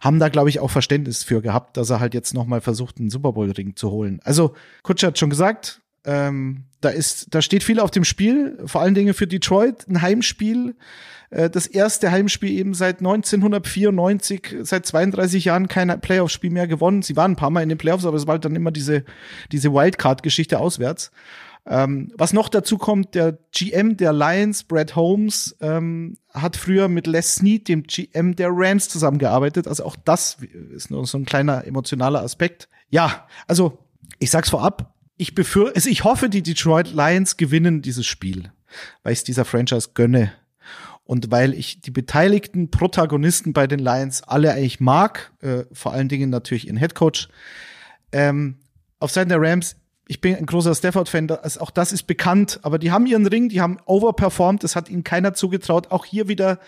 [0.00, 3.10] haben da, glaube ich, auch Verständnis für gehabt, dass er halt jetzt nochmal versucht, einen
[3.10, 4.18] Super Bowl-Ring zu holen.
[4.24, 8.80] Also, Kutscher hat schon gesagt, Ähm, da ist, da steht viel auf dem Spiel, vor
[8.80, 10.76] allen Dingen für Detroit, ein Heimspiel.
[11.30, 17.02] Äh, das erste Heimspiel eben seit 1994, seit 32 Jahren kein Playoff-Spiel mehr gewonnen.
[17.02, 19.04] Sie waren ein paar Mal in den Playoffs, aber es war halt dann immer diese,
[19.52, 21.10] diese Wildcard-Geschichte auswärts.
[21.68, 27.08] Ähm, was noch dazu kommt, der GM der Lions, Brad Holmes, ähm, hat früher mit
[27.08, 29.66] Les Snead, dem GM der Rams, zusammengearbeitet.
[29.66, 30.36] Also auch das
[30.72, 32.68] ist nur so ein kleiner emotionaler Aspekt.
[32.88, 33.78] Ja, also
[34.20, 38.52] ich sag's vorab, ich befür also ich hoffe, die Detroit Lions gewinnen dieses Spiel,
[39.02, 40.32] weil ich es dieser Franchise gönne.
[41.04, 46.08] Und weil ich die beteiligten Protagonisten bei den Lions alle eigentlich mag, äh, vor allen
[46.08, 47.28] Dingen natürlich ihren Headcoach.
[48.10, 48.56] Ähm,
[48.98, 49.76] auf Seiten der Rams,
[50.08, 53.48] ich bin ein großer Stafford-Fan, also auch das ist bekannt, aber die haben ihren Ring,
[53.48, 55.92] die haben overperformed, das hat ihnen keiner zugetraut.
[55.92, 56.58] Auch hier wieder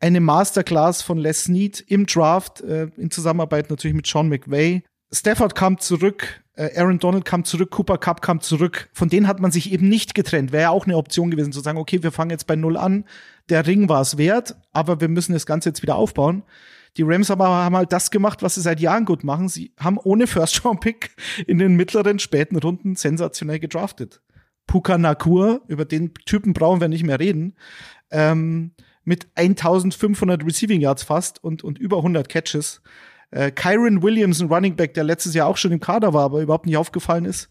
[0.00, 4.82] eine Masterclass von Les Snead im Draft, äh, in Zusammenarbeit natürlich mit Sean McVay.
[5.12, 8.88] Stafford kam zurück, Aaron Donald kam zurück, Cooper Cup kam zurück.
[8.92, 10.52] Von denen hat man sich eben nicht getrennt.
[10.52, 13.04] Wäre ja auch eine Option gewesen, zu sagen, okay, wir fangen jetzt bei Null an.
[13.48, 16.42] Der Ring war es wert, aber wir müssen das Ganze jetzt wieder aufbauen.
[16.96, 19.48] Die Rams aber haben halt das gemacht, was sie seit Jahren gut machen.
[19.48, 21.10] Sie haben ohne First-Round-Pick
[21.46, 24.22] in den mittleren, späten Runden sensationell gedraftet.
[24.66, 27.54] Puka Nakur, über den Typen brauchen wir nicht mehr reden,
[28.10, 28.72] ähm,
[29.04, 32.82] mit 1500 Receiving Yards fast und, und über 100 Catches.
[33.30, 36.40] Äh, Kyron Williams, ein Running Back, der letztes Jahr auch schon im Kader war, aber
[36.40, 37.48] überhaupt nicht aufgefallen ist.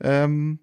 [0.00, 0.60] Ähm,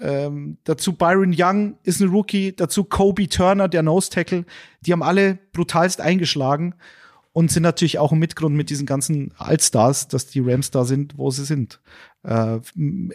[0.00, 4.44] ähm, dazu Byron Young ist ein Rookie, dazu Kobe Turner, der Nose Tackle.
[4.80, 6.74] Die haben alle brutalst eingeschlagen
[7.32, 11.18] und sind natürlich auch ein Mitgrund mit diesen ganzen Allstars, dass die Rams da sind,
[11.18, 11.80] wo sie sind.
[12.22, 12.60] Äh,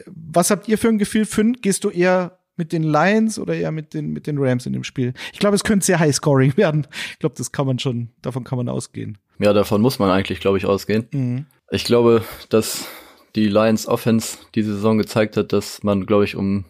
[0.05, 1.53] was habt ihr für ein Gefühl, Finn?
[1.53, 4.83] Gehst du eher mit den Lions oder eher mit den, mit den Rams in dem
[4.83, 5.13] Spiel?
[5.33, 6.87] Ich glaube, es könnte sehr high scoring werden.
[7.11, 9.17] Ich glaube, das kann man schon, davon kann man ausgehen.
[9.39, 11.07] Ja, davon muss man eigentlich, glaube ich, ausgehen.
[11.11, 11.45] Mhm.
[11.71, 12.87] Ich glaube, dass
[13.35, 16.65] die Lions Offense diese Saison gezeigt hat, dass man, glaube ich, um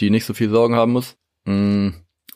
[0.00, 1.16] die nicht so viel Sorgen haben muss.
[1.44, 1.90] Mm,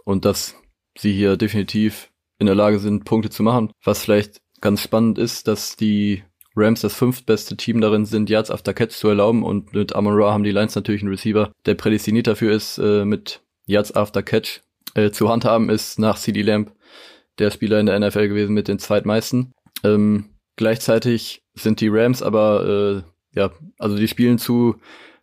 [0.04, 0.54] und dass
[0.96, 3.70] sie hier definitiv in der Lage sind, Punkte zu machen.
[3.84, 6.22] Was vielleicht ganz spannend ist, dass die
[6.56, 9.42] Rams das fünftbeste Team darin sind, Yards after Catch zu erlauben.
[9.44, 13.04] Und mit Amon Ra haben die Lions natürlich einen Receiver, der prädestiniert dafür ist, äh,
[13.04, 14.60] mit Yards after Catch
[14.94, 16.72] äh, zu handhaben, ist nach CD Lamb
[17.38, 19.52] der Spieler in der NFL gewesen mit den zweitmeisten.
[19.84, 24.76] Ähm, gleichzeitig sind die Rams aber, äh, ja, also die spielen zu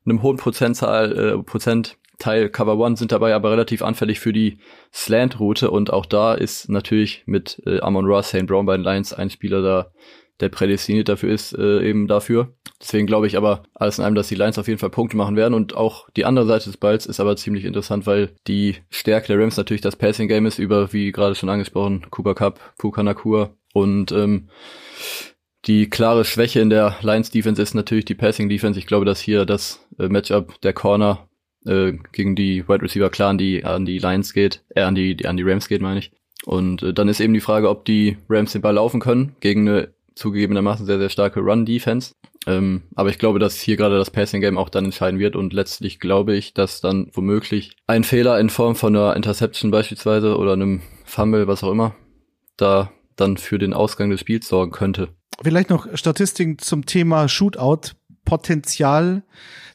[0.06, 4.60] einem hohen Prozentzahl, äh, Prozentteil Cover One, sind dabei aber relativ anfällig für die
[4.94, 8.46] Slant-Route und auch da ist natürlich mit äh, Amon Ross, St.
[8.46, 9.92] Brown bei den Lions ein Spieler da,
[10.40, 12.54] der prädestiniert dafür ist, äh, eben dafür.
[12.82, 15.36] Deswegen glaube ich aber alles in allem, dass die Lions auf jeden Fall Punkte machen
[15.36, 19.28] werden und auch die andere Seite des Balls ist aber ziemlich interessant, weil die Stärke
[19.28, 23.02] der Rams natürlich das Passing Game ist über, wie gerade schon angesprochen, Cooper Cup, Puka
[23.02, 24.50] Nakua und ähm,
[25.66, 28.78] die klare Schwäche in der Lions Defense ist natürlich die Passing Defense.
[28.78, 31.28] Ich glaube, dass hier das äh, Matchup der Corner
[31.66, 35.16] äh, gegen die Wide Receiver klar an die an die Lions geht, äh, an die,
[35.16, 36.12] die an die Rams geht, meine ich.
[36.46, 39.68] Und äh, dann ist eben die Frage, ob die Rams den Ball laufen können gegen
[39.68, 42.14] eine zugegebenermaßen sehr sehr starke Run Defense.
[42.48, 45.54] Ähm, aber ich glaube, dass hier gerade das Passing Game auch dann entscheiden wird und
[45.54, 50.54] letztlich glaube ich, dass dann womöglich ein Fehler in Form von einer Interception beispielsweise oder
[50.54, 51.96] einem Fumble, was auch immer,
[52.58, 55.10] da dann für den Ausgang des Spiels sorgen könnte.
[55.42, 57.92] Vielleicht noch Statistiken zum Thema Shootout.
[58.26, 59.24] Potenzial.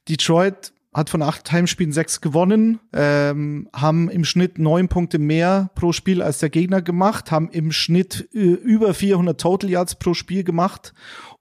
[0.09, 5.93] Detroit hat von acht Heimspielen sechs gewonnen, ähm, haben im Schnitt neun Punkte mehr pro
[5.93, 10.43] Spiel als der Gegner gemacht, haben im Schnitt äh, über 400 Total Yards pro Spiel
[10.43, 10.93] gemacht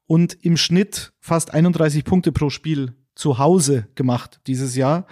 [0.05, 5.07] und im Schnitt fast 31 Punkte pro Spiel zu Hause gemacht dieses Jahr.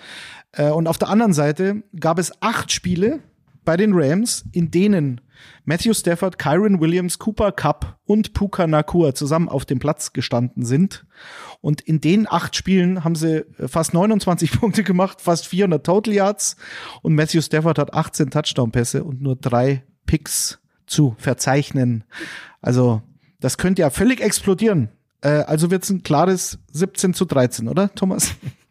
[0.52, 3.22] Äh, und auf der anderen Seite gab es acht Spiele
[3.66, 5.20] bei den Rams, in denen
[5.66, 11.06] Matthew Stafford, Kyron Williams, Cooper Cup und Puka Nakua zusammen auf dem Platz gestanden sind.
[11.62, 16.14] Und in den acht Spielen haben sie äh, fast 29 Punkte gemacht, fast 400 Total
[16.14, 16.56] Yards.
[17.02, 22.04] Und Matthew Stafford hat 18 Touchdown-Pässe und nur drei Picks zu verzeichnen.
[22.62, 23.02] Also,
[23.40, 24.90] das könnte ja völlig explodieren.
[25.22, 28.36] Äh, also wird es ein klares 17 zu 13, oder, Thomas?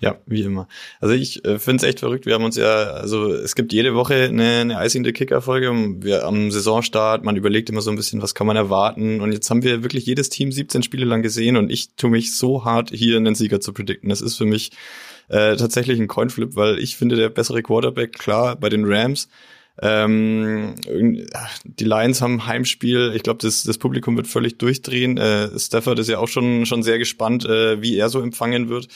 [0.00, 0.68] Ja, wie immer.
[1.00, 2.26] Also ich äh, finde es echt verrückt.
[2.26, 5.72] Wir haben uns ja, also es gibt jede Woche eine, eine Icing the Kicker-Folge.
[6.00, 9.20] Wir am Saisonstart, man überlegt immer so ein bisschen, was kann man erwarten.
[9.20, 12.36] Und jetzt haben wir wirklich jedes Team 17 Spiele lang gesehen und ich tue mich
[12.36, 14.10] so hart, hier einen Sieger zu predikten.
[14.10, 14.72] Das ist für mich
[15.28, 19.28] äh, tatsächlich ein Coinflip, weil ich finde, der bessere Quarterback, klar, bei den Rams.
[19.82, 20.76] Ähm,
[21.64, 23.12] die Lions haben Heimspiel.
[23.16, 25.18] Ich glaube, das, das Publikum wird völlig durchdrehen.
[25.18, 28.88] Äh, Stafford ist ja auch schon, schon sehr gespannt, äh, wie er so empfangen wird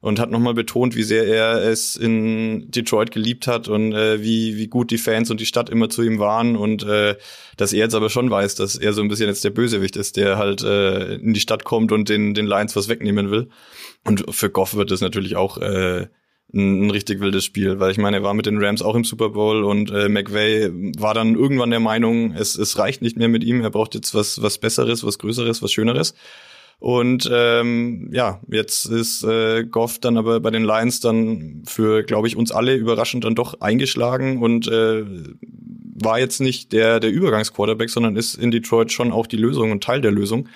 [0.00, 4.56] und hat nochmal betont, wie sehr er es in Detroit geliebt hat und äh, wie,
[4.56, 7.16] wie gut die Fans und die Stadt immer zu ihm waren und äh,
[7.56, 10.16] dass er jetzt aber schon weiß, dass er so ein bisschen jetzt der Bösewicht ist,
[10.16, 13.48] der halt äh, in die Stadt kommt und den, den Lions was wegnehmen will.
[14.04, 16.06] Und für Goff wird das natürlich auch äh,
[16.54, 19.04] ein, ein richtig wildes Spiel, weil ich meine, er war mit den Rams auch im
[19.04, 23.28] Super Bowl und äh, McVay war dann irgendwann der Meinung, es, es reicht nicht mehr
[23.28, 26.14] mit ihm, er braucht jetzt was, was Besseres, was Größeres, was Schöneres.
[26.80, 32.26] Und ähm, ja, jetzt ist äh, Goff dann aber bei den Lions dann für, glaube
[32.26, 35.04] ich, uns alle überraschend dann doch eingeschlagen und äh,
[36.02, 39.84] war jetzt nicht der, der Übergangsquarterback, sondern ist in Detroit schon auch die Lösung und
[39.84, 40.48] Teil der Lösung.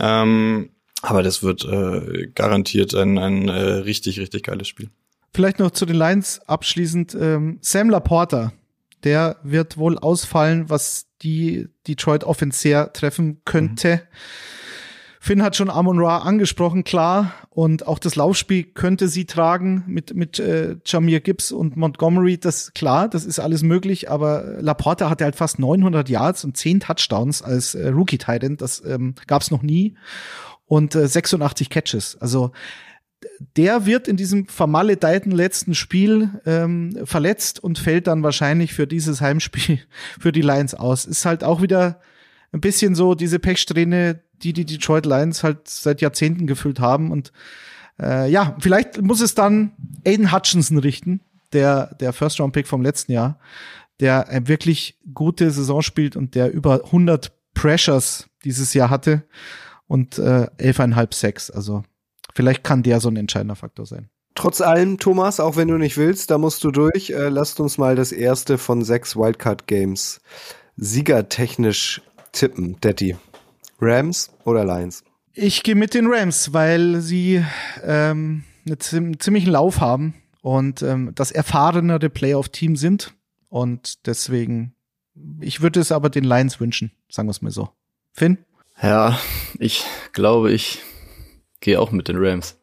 [0.00, 0.70] Ähm,
[1.02, 4.90] aber das wird äh, garantiert ein, ein äh, richtig, richtig geiles Spiel.
[5.32, 7.16] Vielleicht noch zu den Lions abschließend.
[7.18, 8.52] Ähm, Sam Laporta,
[9.04, 14.02] der wird wohl ausfallen, was die Detroit Offense sehr treffen könnte.
[14.02, 14.59] Mhm.
[15.22, 17.34] Finn hat schon Amon Ra angesprochen, klar.
[17.50, 22.38] Und auch das Laufspiel könnte sie tragen mit, mit äh, Jamir Gibbs und Montgomery.
[22.38, 24.10] Das klar, das ist alles möglich.
[24.10, 28.56] Aber Laporta hatte halt fast 900 Yards und 10 Touchdowns als äh, Rookie-Titan.
[28.56, 29.94] Das ähm, gab noch nie.
[30.64, 32.16] Und äh, 86 Catches.
[32.18, 32.52] Also
[33.56, 39.20] der wird in diesem vermaledeiten letzten Spiel ähm, verletzt und fällt dann wahrscheinlich für dieses
[39.20, 39.80] Heimspiel
[40.18, 41.04] für die Lions aus.
[41.04, 42.00] Ist halt auch wieder
[42.52, 47.10] ein bisschen so diese Pechsträhne, die die Detroit Lions halt seit Jahrzehnten gefüllt haben.
[47.12, 47.32] Und
[48.00, 49.72] äh, ja, vielleicht muss es dann
[50.04, 51.20] Aiden Hutchinson richten,
[51.52, 53.38] der, der First-Round-Pick vom letzten Jahr,
[54.00, 59.24] der eine wirklich gute Saison spielt und der über 100 Pressures dieses Jahr hatte
[59.86, 61.50] und äh, 11,5 Sex.
[61.50, 61.82] Also
[62.34, 64.08] vielleicht kann der so ein entscheidender Faktor sein.
[64.34, 67.10] Trotz allem, Thomas, auch wenn du nicht willst, da musst du durch.
[67.10, 70.20] Äh, lasst uns mal das erste von sechs Wildcard-Games
[70.76, 72.00] siegertechnisch
[72.32, 73.16] tippen, Detti.
[73.80, 75.04] Rams oder Lions?
[75.32, 77.44] Ich gehe mit den Rams, weil sie
[77.82, 83.14] ähm, einen ziemlichen Lauf haben und ähm, das erfahrenere Playoff-Team sind.
[83.48, 84.74] Und deswegen,
[85.40, 87.70] ich würde es aber den Lions wünschen, sagen wir es mal so.
[88.12, 88.38] Finn?
[88.82, 89.18] Ja,
[89.58, 90.80] ich glaube, ich
[91.60, 92.56] gehe auch mit den Rams.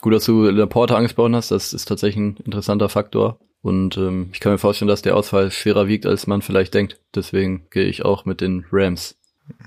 [0.00, 3.38] Gut, dass du Laporta angesprochen hast, das ist tatsächlich ein interessanter Faktor.
[3.60, 7.00] Und ähm, ich kann mir vorstellen, dass der Ausfall schwerer wiegt, als man vielleicht denkt.
[7.14, 9.16] Deswegen gehe ich auch mit den Rams.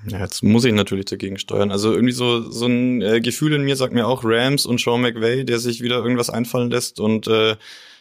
[0.08, 1.72] Ja, jetzt muss ich natürlich dagegen steuern.
[1.72, 5.02] Also irgendwie so so ein äh, Gefühl in mir sagt mir auch Rams und Sean
[5.02, 7.56] McVay, der sich wieder irgendwas einfallen lässt und äh,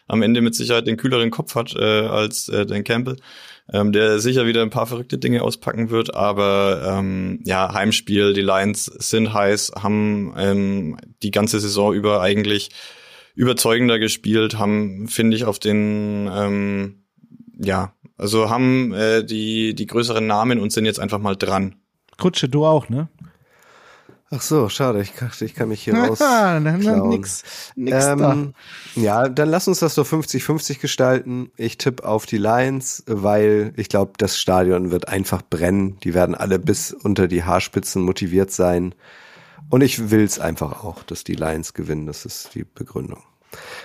[0.06, 3.16] am Ende mit Sicherheit den kühleren Kopf hat äh, als äh, Dan Campbell,
[3.72, 6.14] ähm, der sicher wieder ein paar verrückte Dinge auspacken wird.
[6.14, 12.70] Aber ähm, ja, Heimspiel, die Lions sind heiß, haben ähm, die ganze Saison über eigentlich
[13.34, 17.04] überzeugender gespielt, haben finde ich auf den ähm,
[17.58, 21.77] ja also haben äh, die, die größeren Namen und sind jetzt einfach mal dran.
[22.18, 23.09] Kutsche, du auch, ne?
[24.31, 26.18] Ach so, schade, ich dachte, ich kann mich hier raus.
[27.09, 27.44] nix,
[27.77, 29.00] nix ähm, da.
[29.00, 31.50] Ja, dann lass uns das so 50-50 gestalten.
[31.57, 35.98] Ich tippe auf die Lions, weil ich glaube, das Stadion wird einfach brennen.
[36.00, 38.94] Die werden alle bis unter die Haarspitzen motiviert sein.
[39.70, 42.07] Und ich will's einfach auch, dass die Lions gewinnen.
[42.07, 43.22] Das ist die Begründung.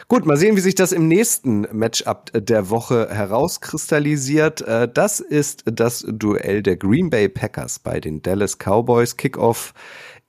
[0.07, 4.61] Gut, mal sehen, wie sich das im nächsten Matchup der Woche herauskristallisiert.
[4.61, 9.17] Äh, das ist das Duell der Green Bay Packers bei den Dallas Cowboys.
[9.17, 9.73] Kickoff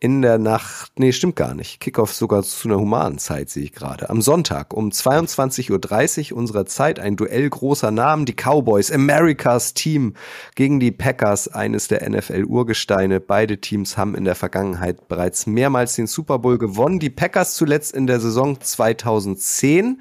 [0.02, 1.78] in der Nacht, nee, stimmt gar nicht.
[1.78, 4.08] Kickoff sogar zu einer humanen Zeit, sehe ich gerade.
[4.08, 8.24] Am Sonntag um 22.30 Uhr unserer Zeit ein Duell großer Namen.
[8.24, 10.14] Die Cowboys, Americas Team
[10.54, 13.20] gegen die Packers, eines der NFL-Urgesteine.
[13.20, 16.98] Beide Teams haben in der Vergangenheit bereits mehrmals den Super Bowl gewonnen.
[16.98, 20.00] Die Packers zuletzt in der Saison 2010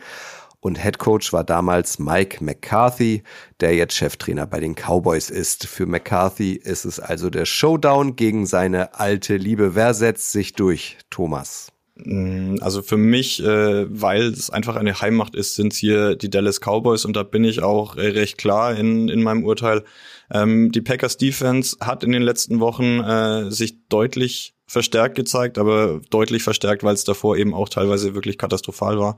[0.62, 3.24] und Head Coach war damals Mike McCarthy,
[3.62, 5.68] der jetzt Cheftrainer bei den Cowboys ist.
[5.68, 9.76] Für McCarthy ist es also der Showdown gegen seine alte Liebe.
[9.76, 11.72] Wer setzt sich durch, Thomas?
[11.96, 16.60] Mm, also für mich, äh, weil es einfach eine Heimmacht ist, sind hier die Dallas
[16.60, 19.84] Cowboys und da bin ich auch äh, recht klar in, in meinem Urteil.
[20.32, 26.02] Ähm, die Packers Defense hat in den letzten Wochen äh, sich deutlich verstärkt gezeigt, aber
[26.10, 29.18] deutlich verstärkt, weil es davor eben auch teilweise wirklich katastrophal war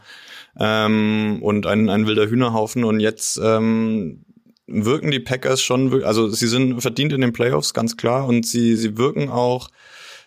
[0.60, 2.84] ähm, und ein, ein wilder Hühnerhaufen.
[2.84, 4.26] Und jetzt ähm,
[4.68, 8.76] wirken die Packers schon, also sie sind verdient in den Playoffs, ganz klar, und sie,
[8.76, 9.70] sie wirken auch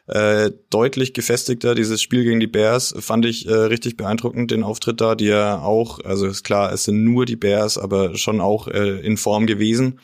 [0.06, 1.74] äh, deutlich gefestigter.
[1.74, 5.60] Dieses Spiel gegen die Bears fand ich äh, richtig beeindruckend, den Auftritt da, die ja
[5.60, 9.46] auch, also ist klar, es sind nur die Bears, aber schon auch äh, in Form
[9.46, 10.00] gewesen.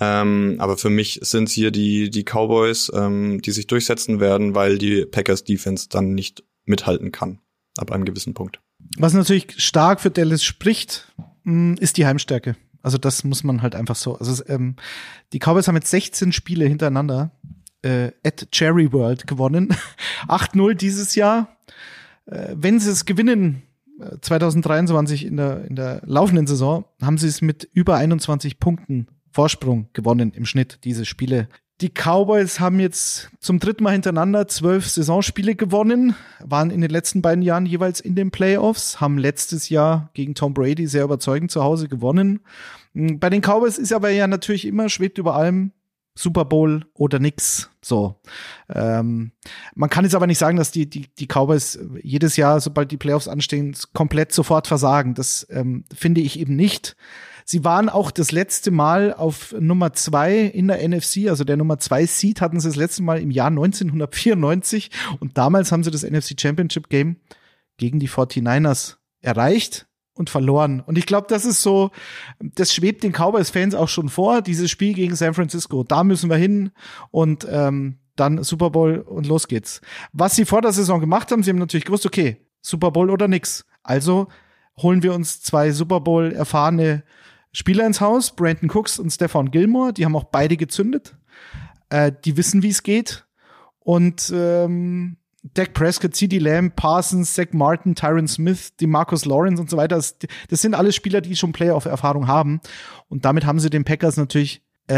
[0.00, 4.54] Ähm, aber für mich sind es hier die, die Cowboys, ähm, die sich durchsetzen werden,
[4.54, 7.40] weil die Packers Defense dann nicht mithalten kann,
[7.76, 8.60] ab einem gewissen Punkt.
[8.98, 11.12] Was natürlich stark für Dallas spricht,
[11.44, 12.56] mm, ist die Heimstärke.
[12.82, 14.18] Also das muss man halt einfach so.
[14.18, 14.76] Also ähm,
[15.32, 17.30] die Cowboys haben jetzt 16 Spiele hintereinander
[17.82, 19.74] äh, at Cherry World gewonnen.
[20.28, 21.56] 8-0 dieses Jahr.
[22.26, 23.62] Äh, wenn sie es gewinnen,
[24.20, 29.06] 2023 äh, in der, in der laufenden Saison, haben sie es mit über 21 Punkten
[29.30, 31.48] Vorsprung gewonnen im Schnitt, diese Spiele.
[31.82, 37.22] Die Cowboys haben jetzt zum dritten Mal hintereinander zwölf Saisonspiele gewonnen, waren in den letzten
[37.22, 41.64] beiden Jahren jeweils in den Playoffs, haben letztes Jahr gegen Tom Brady sehr überzeugend zu
[41.64, 42.38] Hause gewonnen.
[42.94, 45.72] Bei den Cowboys ist aber ja natürlich immer, schwebt über allem
[46.14, 47.68] Super Bowl oder nix.
[47.80, 48.14] So.
[48.72, 49.32] Ähm,
[49.74, 52.96] man kann jetzt aber nicht sagen, dass die, die, die Cowboys jedes Jahr, sobald die
[52.96, 55.14] Playoffs anstehen, komplett sofort versagen.
[55.14, 56.94] Das ähm, finde ich eben nicht.
[57.44, 61.78] Sie waren auch das letzte Mal auf Nummer zwei in der NFC, also der Nummer
[61.78, 66.02] zwei Seed hatten sie das letzte Mal im Jahr 1994 und damals haben sie das
[66.02, 67.16] NFC Championship Game
[67.76, 70.80] gegen die 49ers erreicht und verloren.
[70.80, 71.90] Und ich glaube, das ist so,
[72.38, 75.84] das schwebt den Cowboys-Fans auch schon vor, dieses Spiel gegen San Francisco.
[75.84, 76.70] Da müssen wir hin
[77.10, 79.80] und ähm, dann Super Bowl und los geht's.
[80.12, 83.26] Was sie vor der Saison gemacht haben, sie haben natürlich gewusst, okay, Super Bowl oder
[83.26, 83.64] nix.
[83.82, 84.28] Also
[84.76, 87.04] holen wir uns zwei Super Bowl erfahrene
[87.52, 91.16] Spieler ins Haus, Brandon Cooks und Stefan Gilmore, die haben auch beide gezündet.
[91.90, 93.26] Äh, die wissen, wie es geht.
[93.78, 95.18] Und ähm,
[95.54, 99.96] Dak Prescott, CD Lamb, Parsons, Zach Martin, Tyron Smith, die Marcus Lawrence und so weiter.
[99.96, 100.16] Das,
[100.48, 102.60] das sind alles Spieler, die schon Playoff-Erfahrung haben.
[103.08, 104.94] Und damit haben sie den Packers natürlich, äh,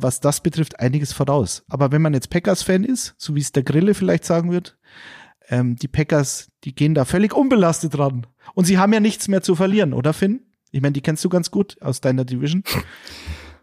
[0.00, 1.64] was das betrifft, einiges voraus.
[1.68, 4.76] Aber wenn man jetzt Packers-Fan ist, so wie es der Grille vielleicht sagen wird,
[5.48, 8.26] ähm, die Packers, die gehen da völlig unbelastet ran.
[8.54, 10.40] Und sie haben ja nichts mehr zu verlieren, oder Finn?
[10.74, 12.64] Ich meine, die kennst du ganz gut aus deiner Division.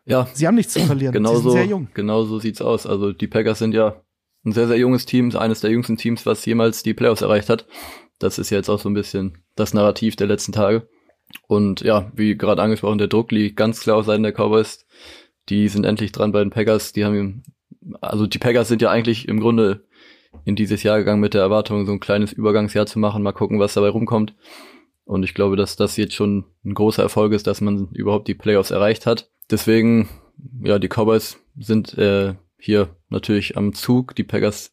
[0.06, 0.30] Ja.
[0.34, 1.12] Sie haben nichts zu verlieren.
[1.12, 1.90] Genau sie sind so, sehr jung.
[1.94, 2.88] Genau so sieht's aus.
[2.88, 4.02] Also die Packers sind ja
[4.46, 7.68] ein sehr, sehr junges Team, eines der jüngsten Teams, was jemals die Playoffs erreicht hat.
[8.18, 10.88] Das ist jetzt auch so ein bisschen das Narrativ der letzten Tage.
[11.48, 14.86] Und ja, wie gerade angesprochen, der Druck liegt ganz klar auf Seiten der Cowboys.
[15.50, 16.94] Die sind endlich dran bei den Packers.
[16.94, 17.44] Die haben,
[18.00, 19.86] also die Packers sind ja eigentlich im Grunde
[20.46, 23.22] in dieses Jahr gegangen mit der Erwartung, so ein kleines Übergangsjahr zu machen.
[23.22, 24.34] Mal gucken, was dabei rumkommt.
[25.12, 28.34] Und ich glaube, dass das jetzt schon ein großer Erfolg ist, dass man überhaupt die
[28.34, 29.30] Playoffs erreicht hat.
[29.50, 30.08] Deswegen,
[30.64, 34.16] ja, die Cowboys sind äh, hier natürlich am Zug.
[34.16, 34.72] Die Packers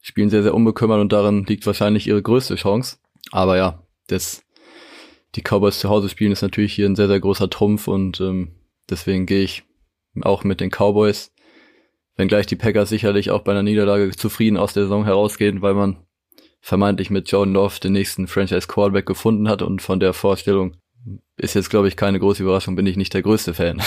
[0.00, 2.98] spielen sehr, sehr unbekümmert und darin liegt wahrscheinlich ihre größte Chance.
[3.32, 4.44] Aber ja, das,
[5.34, 8.52] die Cowboys zu Hause spielen ist natürlich hier ein sehr, sehr großer Trumpf und ähm,
[8.88, 9.64] deswegen gehe ich
[10.20, 11.34] auch mit den Cowboys.
[12.14, 15.96] Wenngleich die Packers sicherlich auch bei einer Niederlage zufrieden aus der Saison herausgehen, weil man
[16.64, 20.72] vermeintlich mit John Love den nächsten Franchise Quarterback gefunden hat und von der Vorstellung
[21.36, 23.82] ist jetzt, glaube ich, keine große Überraschung, bin ich nicht der größte Fan.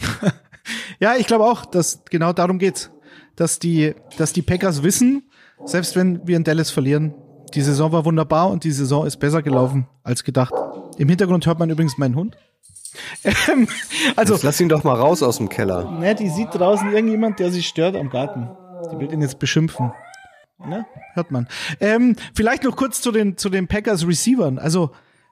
[0.98, 2.90] ja, ich glaube auch, dass genau darum geht's.
[3.36, 5.30] Dass die, dass die Packers wissen,
[5.66, 7.12] selbst wenn wir in Dallas verlieren,
[7.52, 10.54] die Saison war wunderbar und die Saison ist besser gelaufen als gedacht.
[10.96, 12.36] Im Hintergrund hört man übrigens meinen Hund.
[13.50, 13.68] Ähm,
[14.16, 15.90] also jetzt lass ihn doch mal raus aus dem Keller.
[15.98, 18.50] Ne, die sieht draußen irgendjemand, der sich stört am Garten.
[18.90, 19.92] Die will ihn jetzt beschimpfen.
[20.66, 20.86] Ne?
[21.14, 21.48] Hört man.
[21.80, 24.58] Ähm, vielleicht noch kurz zu den, zu den Packers Receivern.
[24.58, 24.90] Also,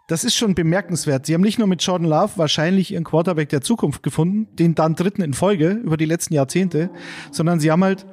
[0.08, 1.26] das ist schon bemerkenswert.
[1.26, 4.96] Sie haben nicht nur mit Jordan Love wahrscheinlich ihren Quarterback der Zukunft gefunden, den dann
[4.96, 6.90] dritten in Folge über die letzten Jahrzehnte,
[7.30, 8.06] sondern sie haben halt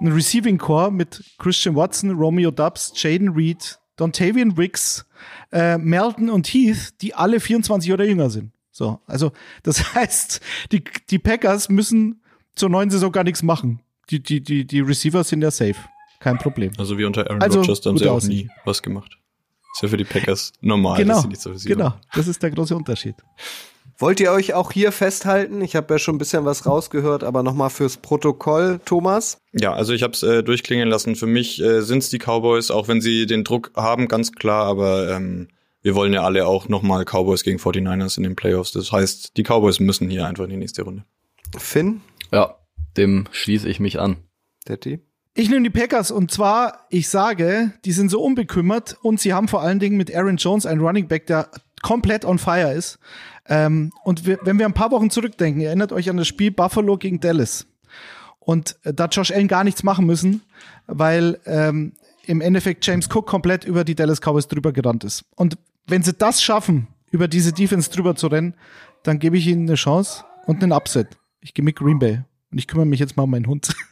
[0.00, 5.04] einen Receiving Core mit Christian Watson, Romeo Dubs, Jaden Reed, Dontavian Wicks,
[5.52, 8.52] äh, Melton und Heath, die alle 24 oder jünger sind.
[8.70, 9.32] So, also
[9.62, 10.40] das heißt,
[10.72, 12.22] die, die Packers müssen
[12.54, 13.80] zur neuen Saison gar nichts machen.
[14.10, 15.76] Die, die, die, die Receiver sind ja safe.
[16.22, 16.72] Kein Problem.
[16.78, 19.18] Also wie unter Aaron also, Rodgers, da haben sie auch nie was gemacht.
[19.74, 20.98] Ist ja für die Packers normal.
[20.98, 21.94] Genau, das so genau.
[22.14, 23.16] Das ist der große Unterschied.
[23.98, 25.60] Wollt ihr euch auch hier festhalten?
[25.60, 29.38] Ich habe ja schon ein bisschen was rausgehört, aber nochmal fürs Protokoll, Thomas.
[29.52, 31.16] Ja, also ich habe es äh, durchklingen lassen.
[31.16, 34.66] Für mich äh, sind es die Cowboys, auch wenn sie den Druck haben, ganz klar.
[34.66, 35.48] Aber ähm,
[35.82, 38.72] wir wollen ja alle auch nochmal Cowboys gegen 49ers in den Playoffs.
[38.72, 41.04] Das heißt, die Cowboys müssen hier einfach in die nächste Runde.
[41.56, 42.00] Finn?
[42.32, 42.56] Ja,
[42.96, 44.16] dem schließe ich mich an.
[44.68, 45.00] Detti?
[45.34, 49.48] Ich nehme die Packers und zwar, ich sage, die sind so unbekümmert und sie haben
[49.48, 51.48] vor allen Dingen mit Aaron Jones einen Running Back, der
[51.80, 52.98] komplett on fire ist.
[53.48, 56.98] Ähm, und wir, wenn wir ein paar Wochen zurückdenken, erinnert euch an das Spiel Buffalo
[56.98, 57.66] gegen Dallas.
[58.40, 60.42] Und äh, da Josh Allen gar nichts machen müssen,
[60.86, 61.94] weil ähm,
[62.26, 65.24] im Endeffekt James Cook komplett über die Dallas Cowboys drüber gerannt ist.
[65.34, 68.54] Und wenn sie das schaffen, über diese Defense drüber zu rennen,
[69.02, 71.08] dann gebe ich ihnen eine Chance und einen Upset.
[71.40, 72.20] Ich gehe mit Green Bay.
[72.50, 73.74] Und ich kümmere mich jetzt mal um meinen Hund.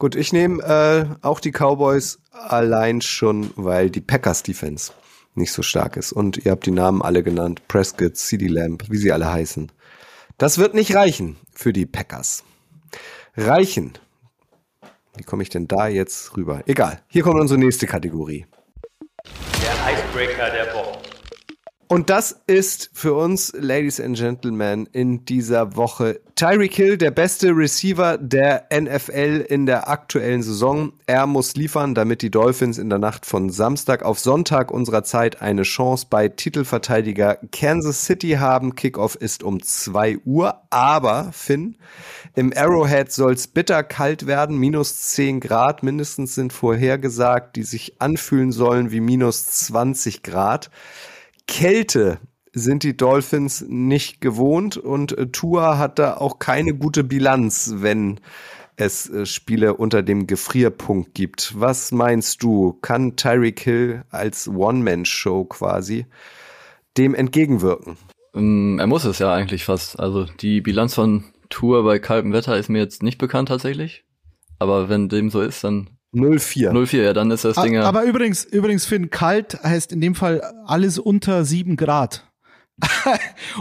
[0.00, 4.94] Gut, ich nehme äh, auch die Cowboys allein schon, weil die Packers Defense
[5.34, 6.12] nicht so stark ist.
[6.12, 7.68] Und ihr habt die Namen alle genannt.
[7.68, 9.70] Prescott, CD Lamb, wie sie alle heißen.
[10.38, 12.44] Das wird nicht reichen für die Packers.
[13.36, 13.92] Reichen.
[15.18, 16.62] Wie komme ich denn da jetzt rüber?
[16.64, 17.02] Egal.
[17.08, 18.46] Hier kommt unsere nächste Kategorie.
[19.62, 20.89] Der Icebreaker der Woche.
[21.92, 27.48] Und das ist für uns, Ladies and Gentlemen, in dieser Woche Tyreek Hill, der beste
[27.48, 30.92] Receiver der NFL in der aktuellen Saison.
[31.06, 35.42] Er muss liefern, damit die Dolphins in der Nacht von Samstag auf Sonntag unserer Zeit
[35.42, 38.76] eine Chance bei Titelverteidiger Kansas City haben.
[38.76, 40.62] Kickoff ist um zwei Uhr.
[40.70, 41.74] Aber, Finn,
[42.36, 44.56] im Arrowhead soll's bitter kalt werden.
[44.56, 50.70] Minus zehn Grad mindestens sind vorhergesagt, die sich anfühlen sollen wie minus 20 Grad.
[51.46, 52.18] Kälte
[52.52, 58.20] sind die Dolphins nicht gewohnt und äh, Tua hat da auch keine gute Bilanz, wenn
[58.76, 61.58] es äh, Spiele unter dem Gefrierpunkt gibt.
[61.58, 62.72] Was meinst du?
[62.80, 66.06] Kann Tyreek Hill als One-Man-Show quasi
[66.96, 67.96] dem entgegenwirken?
[68.34, 70.00] Ähm, er muss es ja eigentlich fast.
[70.00, 74.04] Also die Bilanz von Tour bei kaltem Wetter ist mir jetzt nicht bekannt tatsächlich.
[74.58, 76.72] Aber wenn dem so ist, dann 04.
[76.72, 77.84] 04, ja, dann ist das Ding ja.
[77.84, 82.26] Aber übrigens, übrigens, Finn, kalt heißt in dem Fall alles unter sieben Grad.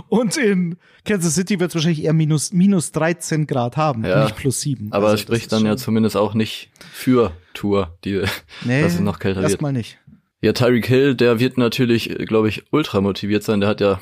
[0.07, 4.37] und in Kansas City wird es wahrscheinlich eher minus, minus 13 Grad haben, Ja, nicht
[4.37, 4.91] plus sieben.
[4.91, 8.21] Aber Also es spricht dann ja zumindest auch nicht für Tour, die,
[8.63, 9.51] nee, dass es noch kälter wird.
[9.51, 9.99] Erstmal nicht.
[10.41, 13.59] Ja, Tyreek Hill, der wird natürlich, glaube ich, ultra motiviert sein.
[13.59, 13.99] Der hat ja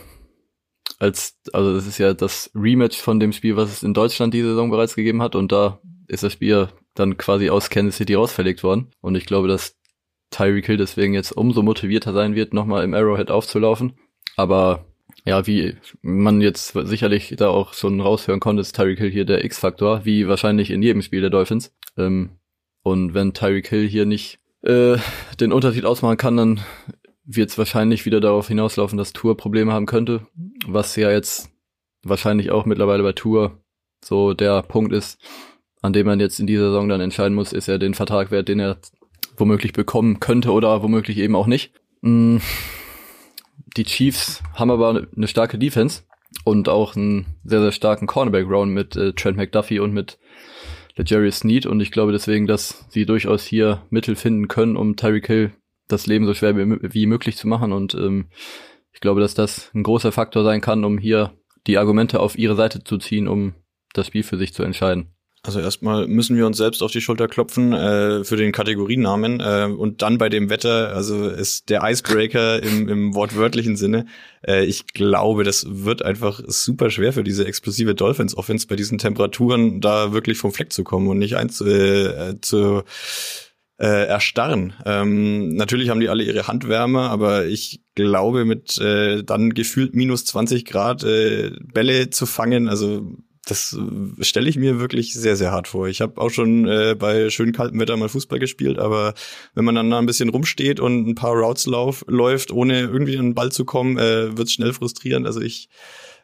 [0.99, 4.49] als, also das ist ja das Rematch von dem Spiel, was es in Deutschland diese
[4.49, 5.35] Saison bereits gegeben hat.
[5.35, 8.91] Und da ist das Spiel dann quasi aus Kansas City rausverlegt worden.
[9.01, 9.75] Und ich glaube, dass
[10.31, 13.93] Tyreek Hill deswegen jetzt umso motivierter sein wird, nochmal im Arrowhead aufzulaufen.
[14.35, 14.85] Aber
[15.25, 19.43] ja, wie man jetzt sicherlich da auch schon raushören konnte, ist Tyreek Hill hier der
[19.43, 21.73] X-Faktor, wie wahrscheinlich in jedem Spiel der Dolphins.
[21.97, 22.29] Ähm,
[22.83, 24.97] und wenn Tyreek Hill hier nicht äh,
[25.39, 26.61] den Unterschied ausmachen kann, dann
[27.25, 30.25] wird es wahrscheinlich wieder darauf hinauslaufen, dass Tour Probleme haben könnte,
[30.65, 31.49] was ja jetzt
[32.03, 33.61] wahrscheinlich auch mittlerweile bei Tour
[34.03, 35.19] so der Punkt ist,
[35.87, 38.49] an dem man jetzt in dieser Saison dann entscheiden muss, ist er den Vertrag wert,
[38.49, 38.77] den er
[39.37, 41.71] womöglich bekommen könnte oder womöglich eben auch nicht.
[42.01, 42.37] Mm,
[43.77, 46.03] Die Chiefs haben aber eine starke Defense
[46.43, 50.19] und auch einen sehr, sehr starken Cornerback-Round mit äh, Trent McDuffie und mit
[50.95, 55.27] Legarius Sneed und ich glaube deswegen, dass sie durchaus hier Mittel finden können, um Tyreek
[55.27, 55.51] Hill
[55.87, 58.25] das Leben so schwer wie, wie möglich zu machen und ähm,
[58.91, 61.33] ich glaube, dass das ein großer Faktor sein kann, um hier
[61.67, 63.53] die Argumente auf ihre Seite zu ziehen, um
[63.93, 65.13] das Spiel für sich zu entscheiden.
[65.47, 69.69] Also erstmal müssen wir uns selbst auf die Schulter klopfen äh, für den Kategorienamen äh,
[69.71, 74.07] und dann bei dem Wetter, also ist der Icebreaker im, im wortwörtlichen Sinne.
[74.45, 78.97] Äh, ich glaube, das wird einfach super schwer für diese explosive Dolphins Offense bei diesen
[78.97, 82.83] Temperaturen da wirklich vom Fleck zu kommen und nicht eins äh, zu
[83.79, 84.73] äh, erstarren.
[84.85, 90.25] Ähm, natürlich haben die alle ihre Handwärme, aber ich glaube, mit äh, dann gefühlt minus
[90.25, 93.15] 20 Grad äh, Bälle zu fangen, also
[93.49, 95.87] das äh, stelle ich mir wirklich sehr, sehr hart vor.
[95.87, 99.13] Ich habe auch schon äh, bei schön kaltem Wetter mal Fußball gespielt, aber
[99.55, 103.17] wenn man dann da ein bisschen rumsteht und ein paar Routes lauf, läuft, ohne irgendwie
[103.17, 105.25] an den Ball zu kommen, äh, wird es schnell frustrierend.
[105.25, 105.69] Also ich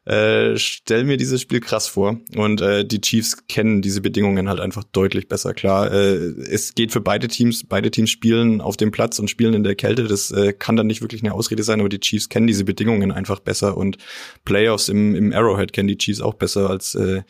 [0.06, 2.20] äh, stell mir dieses Spiel krass vor.
[2.36, 5.54] Und äh, die Chiefs kennen diese Bedingungen halt einfach deutlich besser.
[5.54, 9.54] Klar, äh, es geht für beide Teams, beide Teams spielen auf dem Platz und spielen
[9.54, 10.04] in der Kälte.
[10.04, 13.12] Das äh, kann dann nicht wirklich eine Ausrede sein, aber die Chiefs kennen diese Bedingungen
[13.12, 13.98] einfach besser und
[14.44, 17.22] Playoffs im, im Arrowhead kennen die Chiefs auch besser als äh,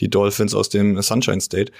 [0.00, 1.72] die Dolphins aus dem Sunshine State.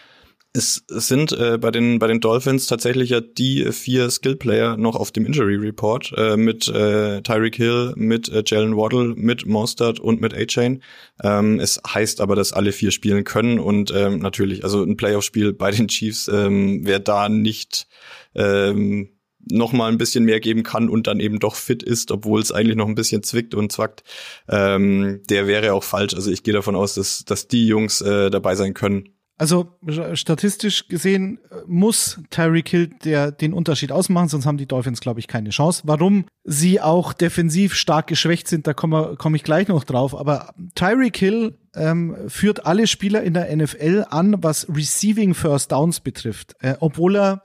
[0.56, 5.12] Es sind äh, bei den bei den Dolphins tatsächlich ja die vier Skill-Player noch auf
[5.12, 10.22] dem Injury Report äh, mit äh, Tyreek Hill, mit äh, Jalen Waddle, mit Mostert und
[10.22, 10.82] mit A-Chain.
[11.22, 15.52] Ähm, es heißt aber, dass alle vier spielen können und ähm, natürlich, also ein Playoff-Spiel
[15.52, 17.86] bei den Chiefs, ähm, wer da nicht
[18.34, 19.10] ähm,
[19.50, 22.50] noch mal ein bisschen mehr geben kann und dann eben doch fit ist, obwohl es
[22.50, 24.04] eigentlich noch ein bisschen zwickt und zwackt,
[24.48, 26.14] ähm, der wäre auch falsch.
[26.14, 29.10] Also ich gehe davon aus, dass, dass die Jungs äh, dabei sein können.
[29.38, 29.78] Also
[30.14, 35.20] statistisch gesehen äh, muss Tyreek Hill der den Unterschied ausmachen, sonst haben die Dolphins, glaube
[35.20, 35.82] ich, keine Chance.
[35.84, 40.14] Warum sie auch defensiv stark geschwächt sind, da komme komm ich gleich noch drauf.
[40.14, 46.00] Aber Tyreek Hill ähm, führt alle Spieler in der NFL an, was Receiving First Downs
[46.00, 47.42] betrifft, äh, obwohl er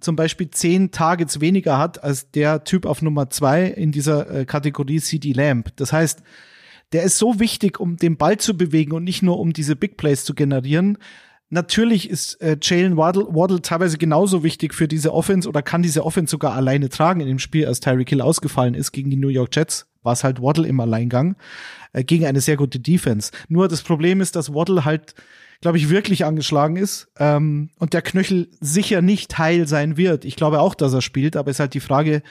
[0.00, 4.44] zum Beispiel zehn Targets weniger hat als der Typ auf Nummer zwei in dieser äh,
[4.46, 5.76] Kategorie CD Lamb.
[5.76, 6.22] Das heißt,
[6.92, 9.96] der ist so wichtig, um den Ball zu bewegen und nicht nur um diese Big
[9.96, 10.98] Plays zu generieren.
[11.54, 16.04] Natürlich ist äh, Jalen Waddle, Waddle teilweise genauso wichtig für diese Offense oder kann diese
[16.04, 19.28] Offense sogar alleine tragen in dem Spiel, als Tyreek Hill ausgefallen ist gegen die New
[19.28, 19.86] York Jets.
[20.02, 21.36] War es halt Waddle im Alleingang
[21.92, 23.30] äh, gegen eine sehr gute Defense.
[23.46, 25.14] Nur das Problem ist, dass Waddle halt,
[25.60, 30.24] glaube ich, wirklich angeschlagen ist ähm, und der Knöchel sicher nicht heil sein wird.
[30.24, 32.22] Ich glaube auch, dass er spielt, aber ist halt die Frage,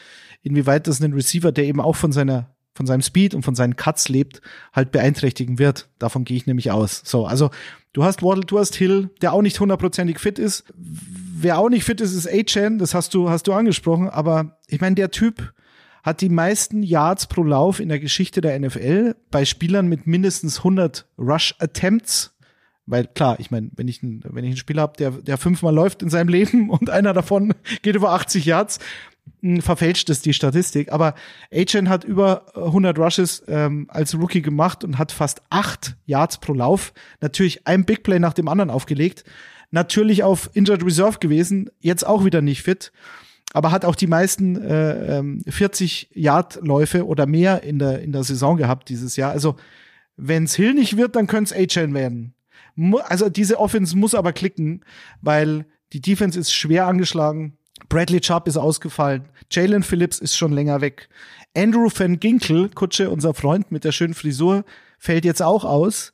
[0.41, 3.75] inwieweit das einen Receiver, der eben auch von seiner von seinem Speed und von seinen
[3.75, 4.41] Cuts lebt,
[4.73, 5.87] halt beeinträchtigen wird.
[5.99, 7.01] Davon gehe ich nämlich aus.
[7.05, 7.51] So, also
[7.93, 10.65] du hast Waddle, du hast Hill, der auch nicht hundertprozentig fit ist.
[10.75, 14.81] Wer auch nicht fit ist, ist A-Chan, das hast du, hast du angesprochen, aber ich
[14.81, 15.53] meine, der Typ
[16.03, 20.59] hat die meisten Yards pro Lauf in der Geschichte der NFL bei Spielern mit mindestens
[20.59, 22.35] 100 Rush Attempts.
[22.85, 25.73] Weil klar, ich meine, wenn ich, ein, wenn ich einen Spieler habe, der, der fünfmal
[25.73, 28.79] läuft in seinem Leben und einer davon geht über 80 Yards,
[29.59, 30.91] verfälscht es die Statistik.
[30.91, 31.15] Aber
[31.53, 36.53] Achen hat über 100 Rushes ähm, als Rookie gemacht und hat fast acht Yards pro
[36.53, 36.93] Lauf.
[37.21, 39.23] Natürlich ein Big Play nach dem anderen aufgelegt.
[39.71, 42.91] Natürlich auf Injured Reserve gewesen, jetzt auch wieder nicht fit
[43.53, 48.11] aber hat auch die meisten äh, 40 ähm, Yard Läufe oder mehr in der in
[48.11, 49.31] der Saison gehabt dieses Jahr.
[49.31, 49.55] Also
[50.17, 52.33] wenn's Hill nicht wird, dann könnte es A-Chain werden.
[53.07, 54.83] Also diese Offense muss aber klicken,
[55.21, 57.57] weil die Defense ist schwer angeschlagen.
[57.89, 59.25] Bradley Chubb ist ausgefallen.
[59.51, 61.09] Jalen Phillips ist schon länger weg.
[61.55, 64.65] Andrew Van Ginkel, Kutsche, unser Freund mit der schönen Frisur,
[64.97, 66.13] fällt jetzt auch aus.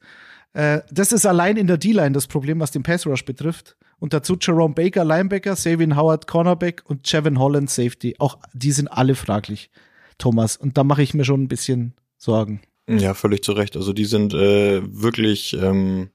[0.54, 3.78] Äh, das ist allein in der D-Line das Problem, was den Pass Rush betrifft.
[4.00, 8.16] Und dazu Jerome Baker, Linebacker, Savian Howard, Cornerback und Chevin Holland, Safety.
[8.18, 9.70] Auch die sind alle fraglich,
[10.18, 10.58] Thomas.
[10.58, 12.62] Und da mache ich mir schon ein bisschen Sorgen.
[12.90, 13.76] Ja, völlig zu Recht.
[13.76, 16.10] Also die sind äh, wirklich ähm,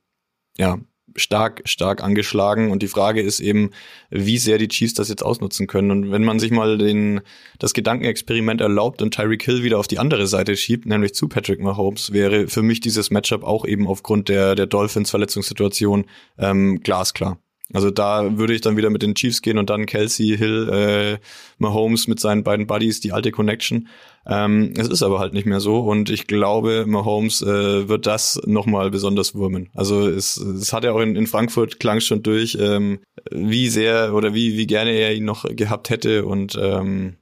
[0.57, 0.79] ja
[1.17, 2.71] stark, stark angeschlagen.
[2.71, 3.71] Und die Frage ist eben,
[4.11, 5.91] wie sehr die Chiefs das jetzt ausnutzen können.
[5.91, 7.21] Und wenn man sich mal den,
[7.59, 11.61] das Gedankenexperiment erlaubt und Tyreek Hill wieder auf die andere Seite schiebt, nämlich zu Patrick
[11.61, 16.07] Mahomes, wäre für mich dieses Matchup auch eben aufgrund der, der Dolphins Verletzungssituation
[16.39, 17.39] ähm, glasklar.
[17.73, 21.19] Also da würde ich dann wieder mit den Chiefs gehen und dann Kelsey, Hill, äh,
[21.59, 23.89] Mahomes mit seinen beiden Buddies, die alte Connection.
[24.27, 28.41] Ähm, es ist aber halt nicht mehr so und ich glaube, Mahomes äh, wird das
[28.47, 29.70] nochmal besonders wurmen.
[29.75, 33.01] Also es, es hat ja auch in, in Frankfurt klang schon durch, ähm,
[33.31, 37.16] wie sehr oder wie, wie gerne er ihn noch gehabt hätte und ähm,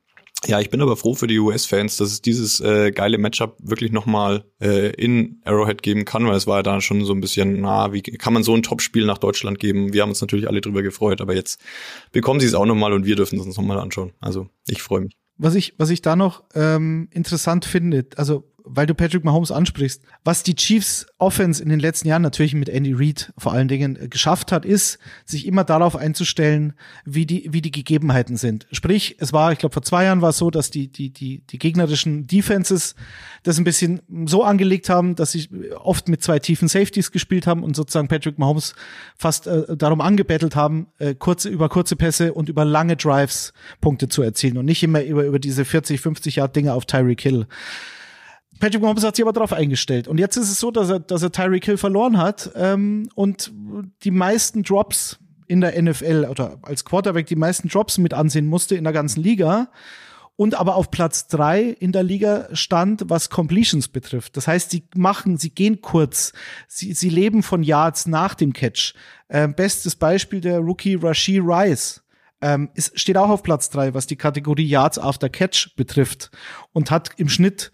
[0.47, 3.93] ja, ich bin aber froh für die US-Fans, dass es dieses äh, geile Matchup wirklich
[3.93, 7.61] nochmal äh, in Arrowhead geben kann, weil es war ja da schon so ein bisschen,
[7.61, 9.93] na, wie kann man so ein Top-Spiel nach Deutschland geben?
[9.93, 11.61] Wir haben uns natürlich alle drüber gefreut, aber jetzt
[12.11, 14.13] bekommen sie es auch nochmal und wir dürfen es uns nochmal anschauen.
[14.21, 15.22] Also ich freue mich.
[15.39, 20.03] Was ich, was ich da noch ähm, interessant finde, also weil du Patrick Mahomes ansprichst,
[20.25, 23.97] was die Chiefs Offense in den letzten Jahren natürlich mit Andy Reid vor allen Dingen
[23.97, 28.67] äh, geschafft hat, ist, sich immer darauf einzustellen, wie die, wie die Gegebenheiten sind.
[28.73, 31.43] Sprich, es war, ich glaube, vor zwei Jahren war es so, dass die, die, die,
[31.47, 32.95] die gegnerischen Defenses
[33.43, 37.63] das ein bisschen so angelegt haben, dass sie oft mit zwei tiefen Safeties gespielt haben
[37.63, 38.75] und sozusagen Patrick Mahomes
[39.17, 44.09] fast äh, darum angebettelt haben, äh, kurze, über kurze Pässe und über lange Drives Punkte
[44.09, 47.47] zu erzielen und nicht immer über, über diese 40, 50 Yard Dinge auf Tyreek Hill.
[48.63, 50.07] Patrick Mahomes hat sich aber darauf eingestellt.
[50.07, 53.51] Und jetzt ist es so, dass er, dass er Tyreek Hill verloren hat ähm, und
[54.05, 58.77] die meisten Drops in der NFL oder als Quarterback die meisten Drops mit ansehen musste
[58.77, 59.73] in der ganzen Liga
[60.37, 64.37] und aber auf Platz drei in der Liga stand, was Completions betrifft.
[64.37, 66.33] Das heißt, sie machen, sie gehen kurz,
[66.69, 68.95] sie, sie leben von Yards nach dem Catch.
[69.29, 72.05] Ähm, bestes Beispiel der Rookie Rashid Rice.
[72.41, 76.31] Ähm, ist, steht auch auf Platz drei, was die Kategorie Yards after Catch betrifft
[76.73, 77.73] und hat im Schnitt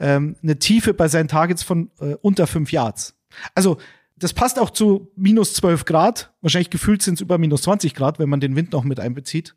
[0.00, 3.16] ähm, eine Tiefe bei seinen Targets von äh, unter fünf Yards.
[3.54, 3.78] Also
[4.18, 6.32] das passt auch zu minus zwölf Grad.
[6.40, 9.54] Wahrscheinlich gefühlt sind es über minus 20 Grad, wenn man den Wind noch mit einbezieht.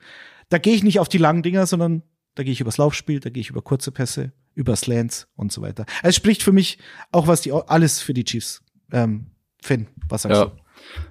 [0.50, 2.04] Da gehe ich nicht auf die langen Dinger, sondern
[2.36, 5.62] da gehe ich übers Laufspiel, da gehe ich über kurze Pässe, über Slants und so
[5.62, 5.86] weiter.
[6.04, 6.78] Es spricht für mich
[7.12, 8.62] auch was die alles für die Chiefs.
[8.92, 9.28] Ähm,
[9.62, 10.46] Finn, was sagst ja.
[10.46, 10.52] du?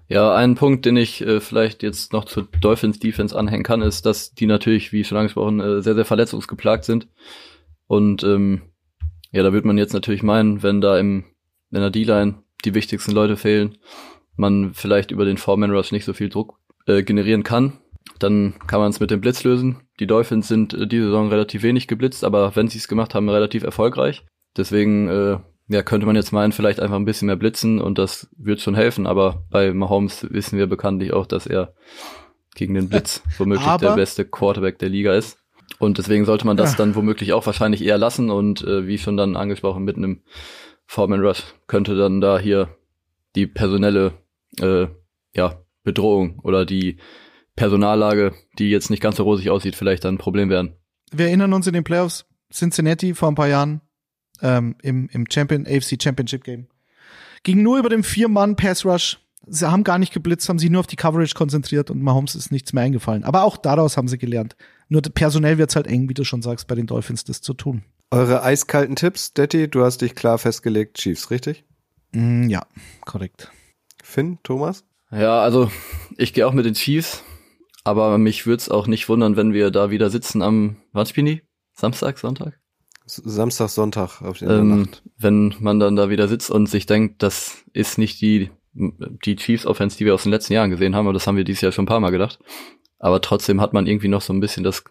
[0.08, 4.06] Ja, ein Punkt, den ich äh, vielleicht jetzt noch zur Dolphins Defense anhängen kann, ist,
[4.06, 7.08] dass die natürlich, wie schon angesprochen, äh, sehr, sehr verletzungsgeplagt sind.
[7.86, 8.62] Und ähm,
[9.30, 11.24] ja, da würde man jetzt natürlich meinen, wenn da im,
[11.70, 13.78] in der D-Line die wichtigsten Leute fehlen,
[14.36, 17.78] man vielleicht über den Foreman Rush nicht so viel Druck äh, generieren kann,
[18.18, 19.80] dann kann man es mit dem Blitz lösen.
[20.00, 23.28] Die Dolphins sind äh, diese Saison relativ wenig geblitzt, aber wenn sie es gemacht haben,
[23.28, 24.24] relativ erfolgreich.
[24.56, 28.28] Deswegen äh, ja, könnte man jetzt meinen, vielleicht einfach ein bisschen mehr blitzen und das
[28.36, 29.06] wird schon helfen.
[29.06, 31.74] Aber bei Mahomes wissen wir bekanntlich auch, dass er
[32.54, 35.38] gegen den Blitz womöglich der beste Quarterback der Liga ist.
[35.78, 36.76] Und deswegen sollte man das ja.
[36.78, 40.22] dann womöglich auch wahrscheinlich eher lassen und äh, wie schon dann angesprochen mit einem
[40.86, 42.76] Foreman Rush könnte dann da hier
[43.36, 44.14] die personelle
[44.60, 44.86] äh,
[45.34, 46.96] ja, Bedrohung oder die
[47.54, 50.74] Personallage, die jetzt nicht ganz so rosig aussieht, vielleicht dann ein Problem werden.
[51.12, 53.80] Wir erinnern uns in den Playoffs Cincinnati vor ein paar Jahren
[54.42, 56.68] ähm, im, im Champion, AFC Championship Game.
[57.42, 59.18] Ging nur über den Vier-Mann Pass Rush
[59.50, 62.52] sie haben gar nicht geblitzt, haben sich nur auf die Coverage konzentriert und Mahomes ist
[62.52, 63.24] nichts mehr eingefallen.
[63.24, 64.56] Aber auch daraus haben sie gelernt.
[64.88, 67.82] Nur personell wird's halt eng, wie du schon sagst, bei den Dolphins das zu tun.
[68.10, 71.64] Eure eiskalten Tipps, Detti, du hast dich klar festgelegt, Chiefs, richtig?
[72.12, 72.66] Mm, ja,
[73.04, 73.50] korrekt.
[74.02, 74.84] Finn, Thomas?
[75.10, 75.70] Ja, also
[76.16, 77.22] ich gehe auch mit den Chiefs,
[77.84, 81.26] aber mich würde es auch nicht wundern, wenn wir da wieder sitzen am, wann spielen
[81.26, 81.42] die?
[81.74, 82.58] Samstag, Sonntag?
[83.04, 85.02] Samstag, Sonntag auf der ähm, Nacht.
[85.16, 88.50] Wenn man dann da wieder sitzt und sich denkt, das ist nicht die
[89.24, 91.44] die Chiefs Offense, die wir aus den letzten Jahren gesehen haben, aber das haben wir
[91.44, 92.38] dieses Jahr schon ein paar Mal gedacht.
[92.98, 94.84] Aber trotzdem hat man irgendwie noch so ein bisschen das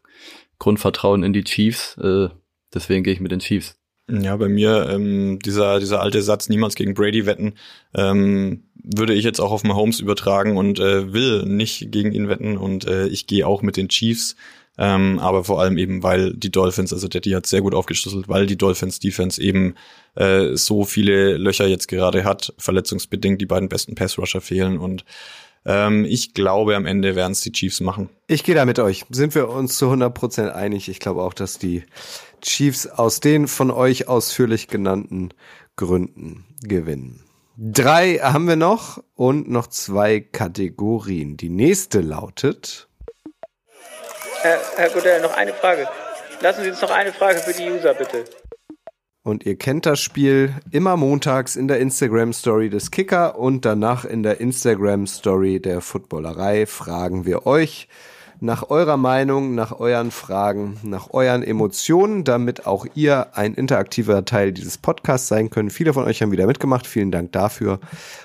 [0.60, 2.30] Grundvertrauen in die Chiefs, äh,
[2.74, 3.76] Deswegen gehe ich mit den Chiefs.
[4.10, 7.56] Ja, bei mir ähm, dieser dieser alte Satz niemals gegen Brady wetten
[7.94, 12.58] ähm, würde ich jetzt auch auf Mahomes übertragen und äh, will nicht gegen ihn wetten
[12.58, 14.38] und äh, ich gehe auch mit den Chiefs,
[14.78, 18.46] ähm, aber vor allem eben weil die Dolphins, also Daddy hat sehr gut aufgeschlüsselt, weil
[18.46, 19.76] die Dolphins Defense eben
[20.16, 25.04] äh, so viele Löcher jetzt gerade hat, verletzungsbedingt die beiden besten Pass Rusher fehlen und
[25.66, 28.10] ähm, ich glaube, am Ende werden es die Chiefs machen.
[28.28, 29.06] Ich gehe da mit euch.
[29.10, 30.90] Sind wir uns zu 100% einig?
[30.90, 31.84] Ich glaube auch, dass die
[32.42, 35.34] Chiefs aus den von euch ausführlich genannten
[35.76, 37.24] Gründen gewinnen.
[37.58, 41.38] Drei haben wir noch und noch zwei Kategorien.
[41.38, 42.88] Die nächste lautet.
[44.42, 45.88] Herr, Herr Godell, noch eine Frage.
[46.42, 48.26] Lassen Sie uns noch eine Frage für die User, bitte.
[49.28, 54.06] Und ihr kennt das Spiel immer montags in der Instagram Story des Kicker und danach
[54.06, 56.66] in der Instagram Story der Footballerei.
[56.66, 57.90] Fragen wir euch,
[58.40, 64.52] nach eurer Meinung, nach euren Fragen, nach euren Emotionen, damit auch ihr ein interaktiver Teil
[64.52, 65.74] dieses Podcasts sein könnt.
[65.74, 66.86] Viele von euch haben wieder mitgemacht.
[66.86, 67.80] Vielen Dank dafür.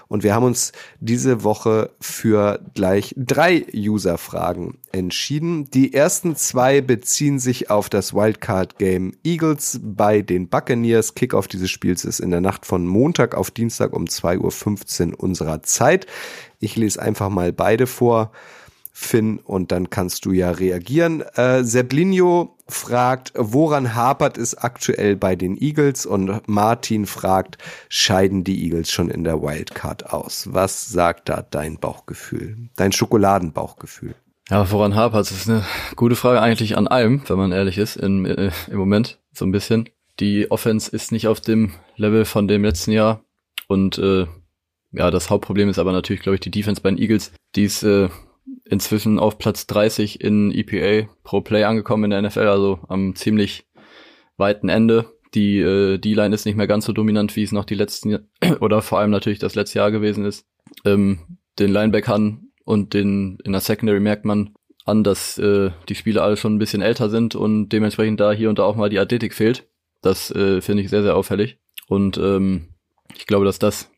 [0.09, 5.71] Und wir haben uns diese Woche für gleich drei User-Fragen entschieden.
[5.71, 11.15] Die ersten zwei beziehen sich auf das Wildcard-Game Eagles bei den Buccaneers.
[11.15, 15.63] Kickoff dieses Spiels ist in der Nacht von Montag auf Dienstag um 2.15 Uhr unserer
[15.63, 16.07] Zeit.
[16.61, 18.31] Ich lese einfach mal beide vor.
[18.95, 21.23] Finn, und dann kannst du ja reagieren.
[21.35, 26.05] Äh, Seblinho fragt, woran hapert es aktuell bei den Eagles?
[26.05, 27.57] Und Martin fragt,
[27.89, 30.49] scheiden die Eagles schon in der Wildcard aus?
[30.53, 34.15] Was sagt da dein Bauchgefühl, dein Schokoladenbauchgefühl?
[34.51, 35.31] Ja, woran hapert es?
[35.33, 35.65] ist eine
[35.97, 39.53] gute Frage eigentlich an allem, wenn man ehrlich ist, in, äh, im Moment so ein
[39.53, 39.89] bisschen.
[40.21, 43.25] Die Offense ist nicht auf dem Level von dem letzten Jahr
[43.69, 44.27] und äh,
[44.93, 47.83] ja, das Hauptproblem ist aber natürlich, glaube ich, die Defense bei den Eagles, die ist
[47.83, 48.11] äh,
[48.65, 53.67] inzwischen auf Platz 30 in EPA pro Play angekommen in der NFL, also am ziemlich
[54.37, 55.13] weiten Ende.
[55.35, 58.29] Die äh, D-Line ist nicht mehr ganz so dominant, wie es noch die letzten
[58.61, 60.47] oder vor allem natürlich das letzte Jahr gewesen ist.
[60.85, 66.23] Ähm, den Linebackern und den in der Secondary merkt man an, dass äh, die Spieler
[66.23, 68.99] alle schon ein bisschen älter sind und dementsprechend da hier und da auch mal die
[68.99, 69.69] Athletik fehlt.
[70.01, 71.59] Das äh, finde ich sehr, sehr auffällig.
[71.89, 72.75] Und ähm,
[73.17, 73.91] ich glaube, dass das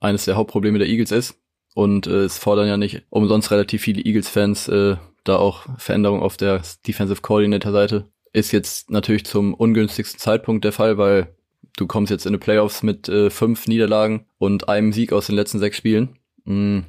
[0.00, 1.40] eines der Hauptprobleme der Eagles ist.
[1.78, 6.36] Und äh, es fordern ja nicht umsonst relativ viele Eagles-Fans äh, da auch Veränderungen auf
[6.36, 8.08] der Defensive Coordinator-Seite.
[8.32, 11.36] Ist jetzt natürlich zum ungünstigsten Zeitpunkt der Fall, weil
[11.76, 15.36] du kommst jetzt in die Playoffs mit äh, fünf Niederlagen und einem Sieg aus den
[15.36, 16.18] letzten sechs Spielen.
[16.46, 16.80] Mm.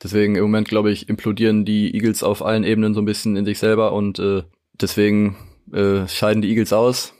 [0.00, 3.44] Deswegen im Moment, glaube ich, implodieren die Eagles auf allen Ebenen so ein bisschen in
[3.44, 4.44] sich selber und äh,
[4.80, 5.34] deswegen
[5.72, 7.12] äh, scheiden die Eagles aus.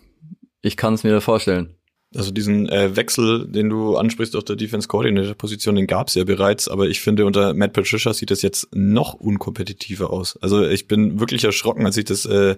[0.60, 1.74] Ich kann es mir vorstellen.
[2.14, 6.14] Also diesen äh, Wechsel, den du ansprichst auf der Defense Coordinator Position, den gab es
[6.14, 10.38] ja bereits, aber ich finde unter Matt Patricia sieht das jetzt noch unkompetitiver aus.
[10.42, 12.56] Also ich bin wirklich erschrocken, als ich das äh,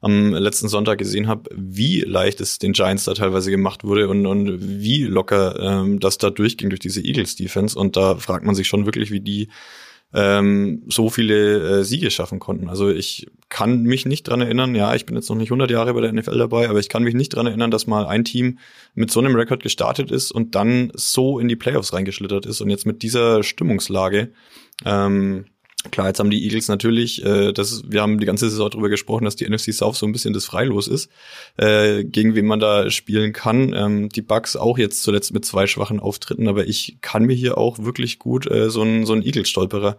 [0.00, 4.26] am letzten Sonntag gesehen habe, wie leicht es den Giants da teilweise gemacht wurde und,
[4.26, 8.54] und wie locker ähm, das da durchging durch diese Eagles Defense und da fragt man
[8.54, 9.48] sich schon wirklich, wie die
[10.14, 12.68] ähm, so viele äh, Siege schaffen konnten.
[12.68, 15.94] Also ich kann mich nicht dran erinnern, ja, ich bin jetzt noch nicht 100 Jahre
[15.94, 18.58] bei der NFL dabei, aber ich kann mich nicht dran erinnern, dass mal ein Team
[18.94, 22.70] mit so einem Rekord gestartet ist und dann so in die Playoffs reingeschlittert ist und
[22.70, 24.32] jetzt mit dieser Stimmungslage
[24.84, 25.46] ähm,
[25.90, 29.24] Klar, jetzt haben die Eagles natürlich, äh, das, wir haben die ganze Saison darüber gesprochen,
[29.24, 31.10] dass die NFC South so ein bisschen das Freilos ist,
[31.56, 33.72] äh, gegen wen man da spielen kann.
[33.74, 37.58] Ähm, die Bucks auch jetzt zuletzt mit zwei schwachen Auftritten, aber ich kann mir hier
[37.58, 39.96] auch wirklich gut äh, so einen so Eagles-Stolperer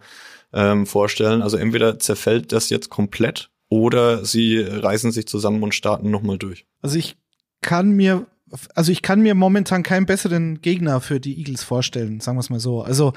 [0.54, 1.42] ähm, vorstellen.
[1.42, 6.64] Also entweder zerfällt das jetzt komplett oder sie reißen sich zusammen und starten nochmal durch.
[6.80, 7.16] Also ich
[7.60, 8.26] kann mir
[8.74, 12.50] also ich kann mir momentan keinen besseren Gegner für die Eagles vorstellen, sagen wir es
[12.50, 12.82] mal so.
[12.82, 13.12] Also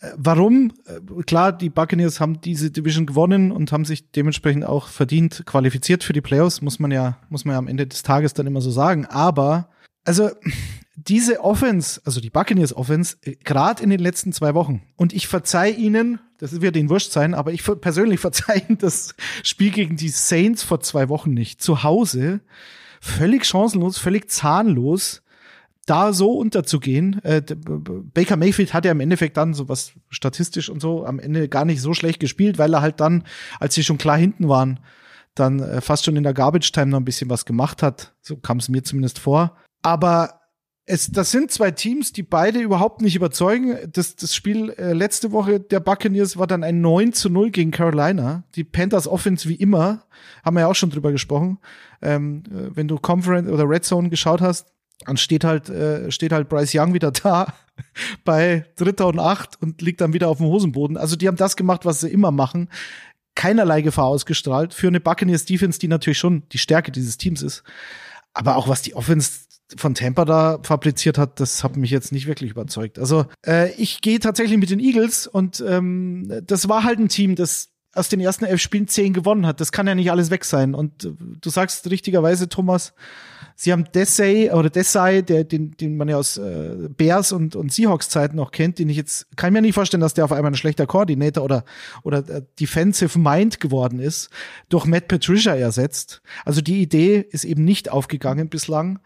[0.00, 0.72] äh, warum?
[0.86, 6.04] Äh, klar, die Buccaneers haben diese Division gewonnen und haben sich dementsprechend auch verdient qualifiziert
[6.04, 8.60] für die Playoffs, muss man ja, muss man ja am Ende des Tages dann immer
[8.60, 9.06] so sagen.
[9.06, 9.68] Aber
[10.04, 10.30] also
[10.96, 14.82] diese Offense, also die Buccaneers Offense, äh, gerade in den letzten zwei Wochen.
[14.96, 19.14] Und ich verzeih ihnen, das wird ihnen wurscht sein, aber ich persönlich verzeih ihnen das
[19.42, 21.62] Spiel gegen die Saints vor zwei Wochen nicht.
[21.62, 22.40] Zu Hause
[23.00, 25.22] völlig chancenlos, völlig zahnlos,
[25.86, 27.20] da so unterzugehen.
[27.24, 31.48] Äh, Baker Mayfield hat ja im Endeffekt dann so was statistisch und so am Ende
[31.48, 33.24] gar nicht so schlecht gespielt, weil er halt dann,
[33.58, 34.78] als sie schon klar hinten waren,
[35.34, 38.14] dann äh, fast schon in der Garbage Time noch ein bisschen was gemacht hat.
[38.20, 39.56] So kam es mir zumindest vor.
[39.82, 40.39] Aber
[40.90, 43.78] es, das sind zwei Teams, die beide überhaupt nicht überzeugen.
[43.92, 47.70] Das, das Spiel äh, letzte Woche der Buccaneers war dann ein 9 zu 0 gegen
[47.70, 48.42] Carolina.
[48.56, 50.04] Die Panthers Offense wie immer,
[50.44, 51.58] haben wir ja auch schon drüber gesprochen.
[52.02, 54.66] Ähm, äh, wenn du Conference oder Red Zone geschaut hast,
[55.06, 57.54] dann steht halt, äh, steht halt Bryce Young wieder da
[58.24, 60.96] bei Dritter und Acht und liegt dann wieder auf dem Hosenboden.
[60.96, 62.68] Also die haben das gemacht, was sie immer machen.
[63.36, 67.62] Keinerlei Gefahr ausgestrahlt für eine Buccaneers Defense, die natürlich schon die Stärke dieses Teams ist.
[68.32, 69.40] Aber auch was die Offense
[69.76, 72.98] von Tampa da fabriziert hat, das hat mich jetzt nicht wirklich überzeugt.
[72.98, 77.36] Also äh, ich gehe tatsächlich mit den Eagles und ähm, das war halt ein Team,
[77.36, 79.60] das aus den ersten elf Spielen zehn gewonnen hat.
[79.60, 80.74] Das kann ja nicht alles weg sein.
[80.74, 82.94] Und äh, du sagst richtigerweise, Thomas,
[83.56, 87.72] sie haben Desai oder Desai, der, den, den man ja aus äh, Bears und, und
[87.72, 90.52] Seahawks Zeiten noch kennt, den ich jetzt, kann mir nicht vorstellen, dass der auf einmal
[90.52, 91.64] ein schlechter Koordinator oder,
[92.02, 94.30] oder äh, Defensive Mind geworden ist,
[94.68, 96.22] durch Matt Patricia ersetzt.
[96.44, 99.00] Also die Idee ist eben nicht aufgegangen bislang.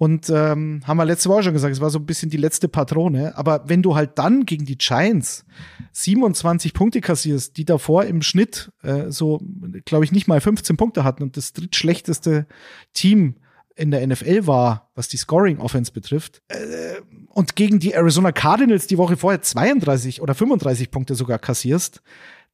[0.00, 2.68] Und ähm, haben wir letzte Woche schon gesagt, es war so ein bisschen die letzte
[2.68, 3.36] Patrone.
[3.36, 5.44] Aber wenn du halt dann gegen die Giants
[5.92, 9.42] 27 Punkte kassierst, die davor im Schnitt äh, so,
[9.84, 12.46] glaube ich, nicht mal 15 Punkte hatten und das drittschlechteste
[12.94, 13.36] Team
[13.76, 18.86] in der NFL war, was die Scoring Offense betrifft, äh, und gegen die Arizona Cardinals
[18.86, 22.00] die Woche vorher 32 oder 35 Punkte sogar kassierst,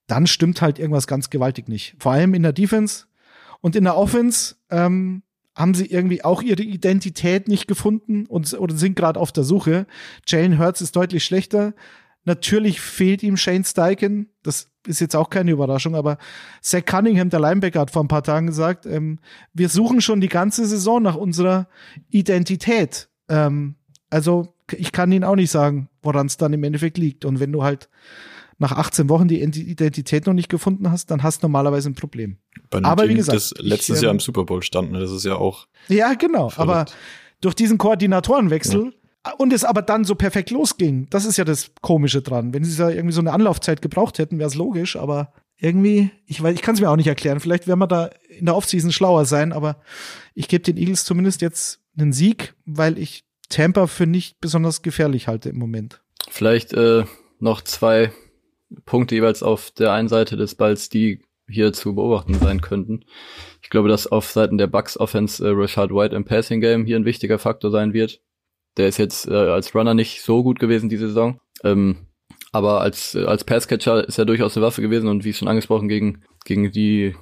[0.08, 1.94] dann stimmt halt irgendwas ganz gewaltig nicht.
[2.00, 3.04] Vor allem in der Defense
[3.60, 5.22] und in der Offense ähm,
[5.56, 9.86] haben sie irgendwie auch ihre Identität nicht gefunden und oder sind gerade auf der Suche.
[10.26, 11.74] Jalen Hurts ist deutlich schlechter.
[12.24, 14.28] Natürlich fehlt ihm Shane Steichen.
[14.42, 16.18] Das ist jetzt auch keine Überraschung, aber
[16.60, 19.18] Zach Cunningham, der Linebacker, hat vor ein paar Tagen gesagt, ähm,
[19.54, 21.68] wir suchen schon die ganze Saison nach unserer
[22.10, 23.08] Identität.
[23.28, 23.76] Ähm,
[24.10, 27.24] also ich kann Ihnen auch nicht sagen, woran es dann im Endeffekt liegt.
[27.24, 27.88] Und wenn du halt
[28.58, 32.38] nach 18 Wochen die Identität noch nicht gefunden hast, dann hast du normalerweise ein Problem.
[32.70, 35.00] Bei aber Team, wie gesagt, das letztes ich, Jahr ähm, im Super Bowl stand, ne?
[35.00, 35.66] das ist ja auch.
[35.88, 36.48] Ja, genau.
[36.48, 36.70] Verrückt.
[36.70, 36.84] Aber
[37.40, 38.94] durch diesen Koordinatorenwechsel
[39.38, 42.54] und es aber dann so perfekt losging, das ist ja das Komische dran.
[42.54, 46.42] Wenn sie da irgendwie so eine Anlaufzeit gebraucht hätten, wäre es logisch, aber irgendwie, ich
[46.42, 47.40] weiß, ich kann es mir auch nicht erklären.
[47.40, 49.80] Vielleicht werden wir da in der Offseason schlauer sein, aber
[50.34, 55.28] ich gebe den Eagles zumindest jetzt einen Sieg, weil ich Tampa für nicht besonders gefährlich
[55.28, 56.02] halte im Moment.
[56.28, 57.04] Vielleicht äh,
[57.38, 58.12] noch zwei
[58.84, 63.04] Punkte jeweils auf der einen Seite des Balls, die hier zu beobachten sein könnten.
[63.62, 66.96] Ich glaube, dass auf Seiten der Bucks Offense äh, Rashad White im Passing Game hier
[66.96, 68.20] ein wichtiger Faktor sein wird.
[68.76, 71.40] Der ist jetzt äh, als Runner nicht so gut gewesen diese Saison.
[71.64, 72.08] Ähm,
[72.52, 75.88] aber als, äh, als Passcatcher ist er durchaus eine Waffe gewesen und wie schon angesprochen,
[75.88, 77.14] gegen, gegen die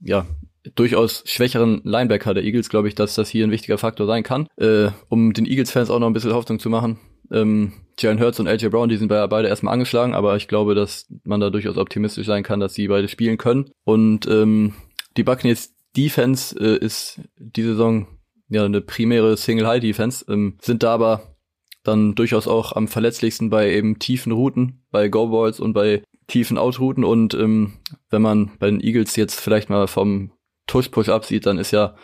[0.00, 0.26] ja,
[0.74, 4.46] durchaus schwächeren Linebacker der Eagles, glaube ich, dass das hier ein wichtiger Faktor sein kann.
[4.56, 6.98] Äh, um den Eagles-Fans auch noch ein bisschen Hoffnung zu machen.
[7.30, 10.74] Ähm, Jalen Hurts und AJ Brown, die sind bei- beide erstmal angeschlagen, aber ich glaube,
[10.74, 13.70] dass man da durchaus optimistisch sein kann, dass sie beide spielen können.
[13.84, 14.74] Und ähm,
[15.16, 18.06] die Buccaneers Defense äh, ist die Saison
[18.48, 21.34] ja eine primäre Single-High-Defense, ähm, sind da aber
[21.82, 27.04] dann durchaus auch am verletzlichsten bei eben tiefen Routen, bei Go-Balls und bei tiefen Out-Routen.
[27.04, 27.74] Und ähm,
[28.10, 30.30] wenn man bei den Eagles jetzt vielleicht mal vom
[30.66, 31.94] Tush-Push absieht, dann ist ja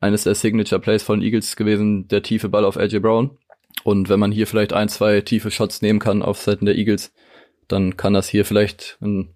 [0.00, 3.36] eines der Signature-Plays von Eagles gewesen, der tiefe Ball auf AJ Brown.
[3.84, 7.12] Und wenn man hier vielleicht ein, zwei tiefe Shots nehmen kann auf Seiten der Eagles,
[7.68, 9.34] dann kann das hier vielleicht ein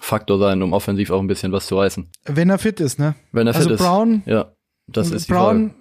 [0.00, 2.08] Faktor sein, um offensiv auch ein bisschen was zu reißen.
[2.24, 3.14] Wenn er fit ist, ne?
[3.32, 3.84] Wenn er Also fit ist.
[3.84, 4.52] Brown- Ja,
[4.86, 5.58] das Und ist die Frage.
[5.58, 5.74] Brown,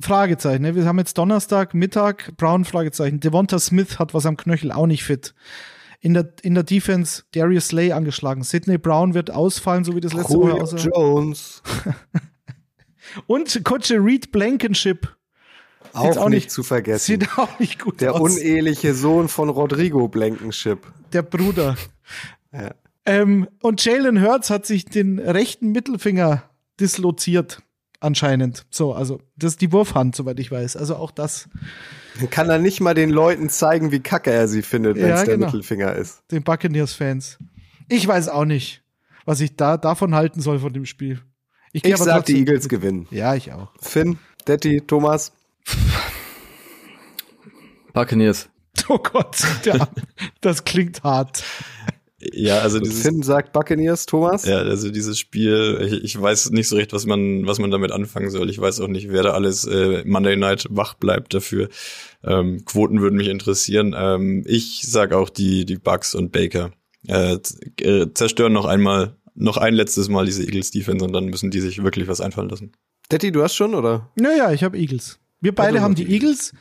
[0.00, 0.62] Fragezeichen.
[0.62, 0.74] Ne?
[0.74, 3.20] Wir haben jetzt Donnerstag, Mittag, Brown, Fragezeichen.
[3.20, 5.34] Devonta Smith hat was am Knöchel, auch nicht fit.
[6.00, 8.42] In der, in der Defense Darius Slay angeschlagen.
[8.42, 10.76] Sidney Brown wird ausfallen, so wie das letzte Julio aussah.
[10.78, 11.62] Jones.
[13.26, 15.14] Und Coach Reed Blankenship
[15.94, 17.04] Auch, auch nicht nicht- zu vergessen.
[17.06, 18.20] sieht auch nicht gut Der aus.
[18.20, 20.78] uneheliche Sohn von Rodrigo Blankenship.
[21.12, 21.76] der Bruder.
[22.52, 22.74] Ja.
[23.06, 26.42] Ähm, und Jalen Hurts hat sich den rechten Mittelfinger
[26.78, 27.62] disloziert,
[28.00, 28.66] anscheinend.
[28.70, 30.76] So, also, das ist die Wurfhand, soweit ich weiß.
[30.76, 31.48] Also auch das,
[32.20, 35.20] Dann kann er nicht mal den Leuten zeigen, wie kacke er sie findet, wenn es
[35.20, 35.46] Ja, der genau.
[35.46, 36.22] Mittelfinger ist.
[36.30, 37.38] den Buccaneers-Fans.
[37.88, 38.82] Ich weiß auch nicht,
[39.24, 41.20] was ich da davon halten soll von dem Spiel.
[41.72, 43.08] Ich aber sag, die Eagles gewinnen.
[43.10, 43.72] Ja, ich auch.
[43.80, 45.32] Finn, Detti, Thomas.
[47.92, 48.48] Buccaneers.
[48.88, 49.86] Oh Gott, ja,
[50.40, 51.44] das klingt hart.
[52.32, 54.44] Ja, also dieses, Finn sagt Buccaneers, Thomas.
[54.46, 57.92] ja, also dieses Spiel, ich, ich weiß nicht so recht, was man, was man damit
[57.92, 58.48] anfangen soll.
[58.48, 61.68] Ich weiß auch nicht, wer da alles äh, Monday Night wach bleibt dafür.
[62.24, 63.94] Ähm, Quoten würden mich interessieren.
[63.96, 66.70] Ähm, ich sag auch die, die Bucks und Baker
[67.08, 67.38] äh,
[67.80, 71.60] äh, zerstören noch einmal, noch ein letztes Mal diese Eagles Defense und dann müssen die
[71.60, 72.72] sich wirklich was einfallen lassen.
[73.10, 74.10] Detti, du hast schon, oder?
[74.14, 75.18] Naja, ich habe Eagles.
[75.40, 76.52] Wir beide haben die die Eagles,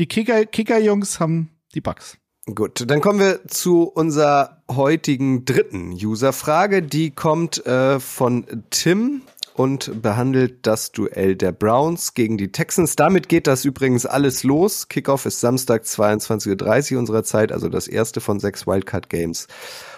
[0.00, 2.16] die Kicker- Kicker-Jungs haben die Bucks.
[2.46, 6.82] Gut, dann kommen wir zu unserer heutigen dritten User-Frage.
[6.82, 9.22] Die kommt äh, von Tim
[9.54, 12.96] und behandelt das Duell der Browns gegen die Texans.
[12.96, 14.88] Damit geht das übrigens alles los.
[14.88, 19.48] Kickoff ist Samstag 22.30 Uhr unserer Zeit, also das erste von sechs Wildcard-Games.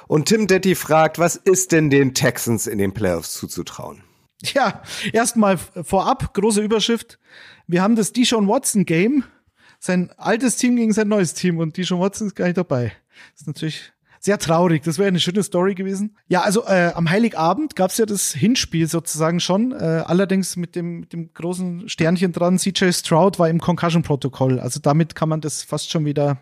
[0.08, 4.02] Und Tim Detti fragt, was ist denn den Texans in den Playoffs zuzutrauen?
[4.42, 4.82] Ja,
[5.12, 7.20] erstmal vorab, große Überschrift.
[7.68, 9.24] Wir haben das Deshaun Watson Game.
[9.84, 12.92] Sein altes Team gegen sein neues Team und Deshaun Watson ist gar nicht dabei.
[13.32, 14.84] Das ist natürlich sehr traurig.
[14.84, 16.16] Das wäre eine schöne Story gewesen.
[16.28, 21.00] Ja, also äh, am Heiligabend gab's ja das Hinspiel sozusagen schon, äh, allerdings mit dem,
[21.00, 22.60] mit dem großen Sternchen dran.
[22.60, 24.60] CJ Stroud war im Concussion-Protokoll.
[24.60, 26.38] Also damit kann man das fast schon wieder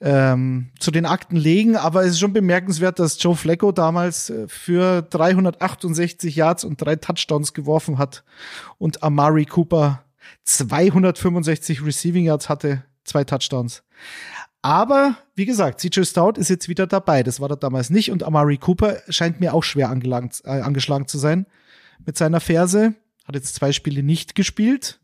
[0.00, 1.76] ähm, zu den Akten legen.
[1.76, 6.96] Aber es ist schon bemerkenswert, dass Joe Flacco damals äh, für 368 Yards und drei
[6.96, 8.24] Touchdowns geworfen hat
[8.78, 10.02] und Amari Cooper
[10.48, 13.82] 265 Receiving Yards hatte, zwei Touchdowns.
[14.62, 17.22] Aber wie gesagt, CJ Stout ist jetzt wieder dabei.
[17.22, 18.10] Das war er damals nicht.
[18.10, 21.46] Und Amari Cooper scheint mir auch schwer angelangt, äh, angeschlagen zu sein
[22.04, 22.94] mit seiner Ferse.
[23.24, 25.00] Hat jetzt zwei Spiele nicht gespielt.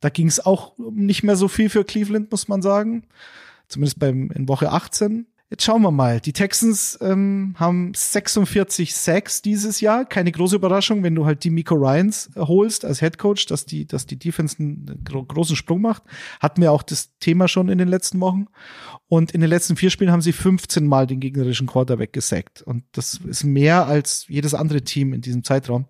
[0.00, 3.04] Da ging es auch nicht mehr so viel für Cleveland, muss man sagen.
[3.68, 5.26] Zumindest beim, in Woche 18.
[5.52, 6.18] Jetzt schauen wir mal.
[6.18, 10.06] Die Texans ähm, haben 46 Sacks dieses Jahr.
[10.06, 13.86] Keine große Überraschung, wenn du halt die Miko Ryans holst als Head Coach, dass die,
[13.86, 16.04] dass die Defense einen gro großen Sprung macht.
[16.40, 18.46] Hatten wir auch das Thema schon in den letzten Wochen.
[19.08, 22.62] Und in den letzten vier Spielen haben sie 15 Mal den gegnerischen Quarterback gesackt.
[22.62, 25.84] Und das ist mehr als jedes andere Team in diesem Zeitraum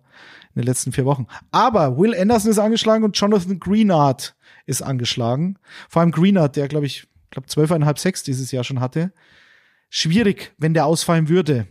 [0.55, 1.27] in den letzten vier Wochen.
[1.51, 4.35] Aber Will Anderson ist angeschlagen und Jonathan Greenard
[4.65, 5.57] ist angeschlagen.
[5.87, 9.13] Vor allem Greenard, der, glaube ich, glaube zwölfeinhalb Sacks dieses Jahr schon hatte
[9.93, 11.67] schwierig, wenn der ausfallen würde.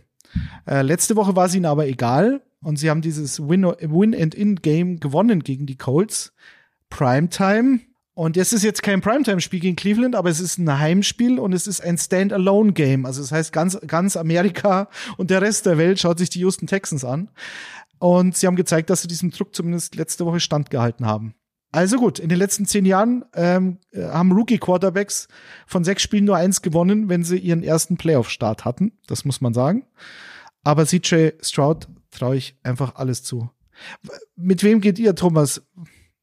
[0.65, 5.65] Äh, letzte Woche war es ihnen aber egal und sie haben dieses Win-and-In-Game gewonnen gegen
[5.65, 6.33] die Colts.
[6.89, 7.81] Primetime.
[8.13, 11.67] Und es ist jetzt kein Primetime-Spiel gegen Cleveland, aber es ist ein Heimspiel und es
[11.67, 13.05] ist ein Stand-Alone-Game.
[13.05, 16.67] Also das heißt, ganz, ganz Amerika und der Rest der Welt schaut sich die Houston
[16.67, 17.29] Texans an.
[17.99, 21.33] Und sie haben gezeigt, dass sie diesem Druck zumindest letzte Woche standgehalten haben.
[21.73, 25.27] Also gut, in den letzten zehn Jahren ähm, äh, haben Rookie-Quarterbacks
[25.65, 28.91] von sechs Spielen nur eins gewonnen, wenn sie ihren ersten Playoff-Start hatten.
[29.07, 29.87] Das muss man sagen.
[30.63, 33.49] Aber CJ Stroud traue ich einfach alles zu.
[34.35, 35.63] Mit wem geht ihr, Thomas?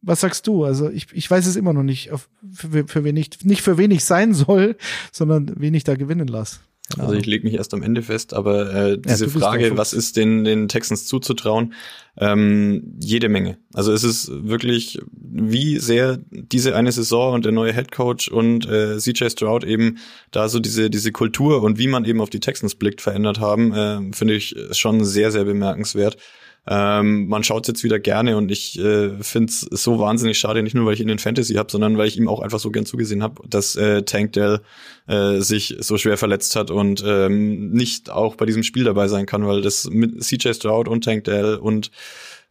[0.03, 0.65] Was sagst du?
[0.65, 2.13] Also ich, ich weiß es immer noch nicht,
[2.53, 4.77] für, für wen ich, nicht für wen ich sein soll,
[5.13, 6.61] sondern wen ich da gewinnen lasse.
[6.99, 10.17] Also ich lege mich erst am Ende fest, aber äh, diese ja, Frage, was ist
[10.17, 11.75] den, den Texans zuzutrauen,
[12.17, 13.59] ähm, jede Menge.
[13.73, 18.69] Also es ist wirklich, wie sehr diese eine Saison und der neue Head Coach und
[18.69, 19.99] äh, CJ Stroud eben
[20.33, 23.73] da so diese, diese Kultur und wie man eben auf die Texans blickt verändert haben,
[23.73, 26.17] äh, finde ich schon sehr, sehr bemerkenswert.
[26.67, 30.75] Ähm, man schaut jetzt wieder gerne und ich äh, finde es so wahnsinnig schade, nicht
[30.75, 32.87] nur weil ich ihn in Fantasy habe, sondern weil ich ihm auch einfach so gern
[32.87, 34.61] zugesehen habe, dass äh, Tank Dell
[35.09, 39.27] äh, sich so schwer verletzt hat und ähm, nicht auch bei diesem Spiel dabei sein
[39.27, 41.91] kann, weil das mit CJ Stroud und Tank Dell und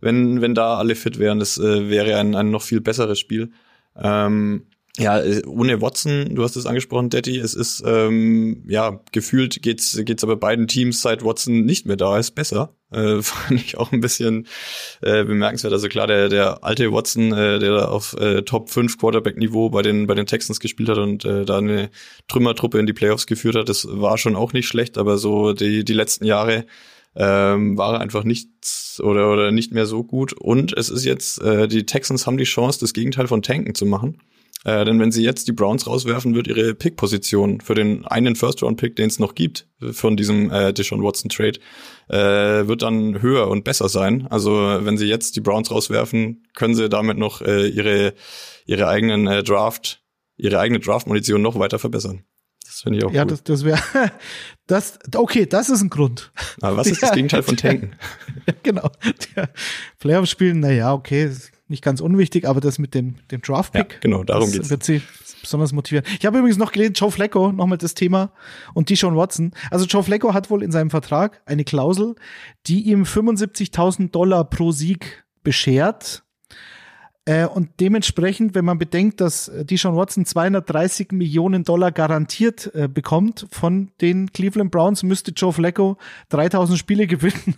[0.01, 3.51] wenn, wenn da alle fit wären, das äh, wäre ein, ein noch viel besseres Spiel.
[3.95, 4.66] Ähm,
[4.97, 9.99] ja, äh, ohne Watson, du hast es angesprochen, Daddy, es ist, ähm, ja, gefühlt geht's,
[10.03, 12.76] geht's aber beiden Teams, seit Watson nicht mehr da ist, besser.
[12.92, 14.48] Äh, fand ich auch ein bisschen
[15.02, 15.74] äh, bemerkenswert.
[15.74, 19.82] Also klar, der, der alte Watson, äh, der da auf äh, Top 5 Quarterback-Niveau bei
[19.82, 21.90] den, bei den Texans gespielt hat und äh, da eine
[22.28, 25.84] Trümmertruppe in die Playoffs geführt hat, das war schon auch nicht schlecht, aber so die,
[25.84, 26.66] die letzten Jahre
[27.16, 30.34] ähm, war er einfach nichts oder, oder nicht mehr so gut.
[30.34, 33.86] Und es ist jetzt, äh, die Texans haben die Chance, das Gegenteil von tanken zu
[33.86, 34.20] machen.
[34.66, 38.95] Äh, denn wenn sie jetzt die Browns rauswerfen, wird ihre Pick-Position für den einen First-Round-Pick,
[38.95, 41.60] den es noch gibt, von diesem äh, Deshaun Watson-Trade,
[42.10, 44.28] äh, wird dann höher und besser sein.
[44.30, 44.51] Also
[44.82, 48.14] wenn sie jetzt die Browns rauswerfen, können sie damit noch äh, ihre,
[48.66, 50.03] ihre eigenen äh, Draft,
[50.36, 52.24] ihre eigene Draft-Munition noch weiter verbessern.
[52.66, 53.30] Das finde ich auch Ja, cool.
[53.30, 53.80] das, das wäre,
[54.68, 56.32] das, okay, das ist ein Grund.
[56.60, 57.93] Aber was ist das Gegenteil von Tanken?
[58.45, 58.89] ja, genau.
[59.99, 61.32] Playoff-Spielen, na ja, okay,
[61.70, 63.93] nicht ganz unwichtig, aber das mit dem, dem Draft-Pick.
[63.93, 64.70] Ja, genau, darum geht's.
[64.70, 65.01] Wird sie
[65.41, 66.05] besonders motivieren.
[66.20, 68.32] Ich habe übrigens noch gelesen, Joe Flacco, nochmal das Thema,
[68.74, 69.51] und Deshaun Watson.
[69.72, 72.15] Also Joe Flacco hat wohl in seinem Vertrag eine Klausel,
[72.67, 76.24] die ihm 75.000 Dollar pro Sieg beschert.
[77.26, 83.45] Äh, und dementsprechend, wenn man bedenkt, dass Deshaun Watson 230 Millionen Dollar garantiert äh, bekommt
[83.51, 85.97] von den Cleveland Browns, müsste Joe Flacco
[86.30, 87.55] 3000 Spiele gewinnen,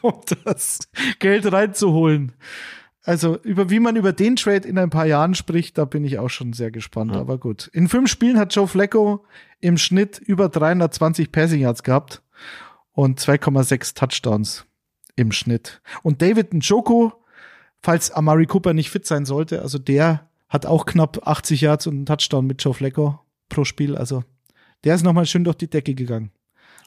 [0.00, 0.80] um das
[1.18, 2.32] Geld reinzuholen.
[3.04, 6.18] Also über wie man über den Trade in ein paar Jahren spricht, da bin ich
[6.18, 7.12] auch schon sehr gespannt.
[7.12, 7.20] Ja.
[7.20, 7.68] Aber gut.
[7.72, 9.24] In fünf Spielen hat Joe Flacco
[9.60, 12.22] im Schnitt über 320 Passing Yards gehabt
[12.92, 14.66] und 2,6 Touchdowns
[15.16, 15.82] im Schnitt.
[16.02, 17.10] Und David Njoku,
[17.80, 21.96] falls Amari Cooper nicht fit sein sollte, also der hat auch knapp 80 Yards und
[21.96, 23.96] einen Touchdown mit Joe Flacco pro Spiel.
[23.96, 24.22] Also
[24.84, 26.30] der ist nochmal schön durch die Decke gegangen.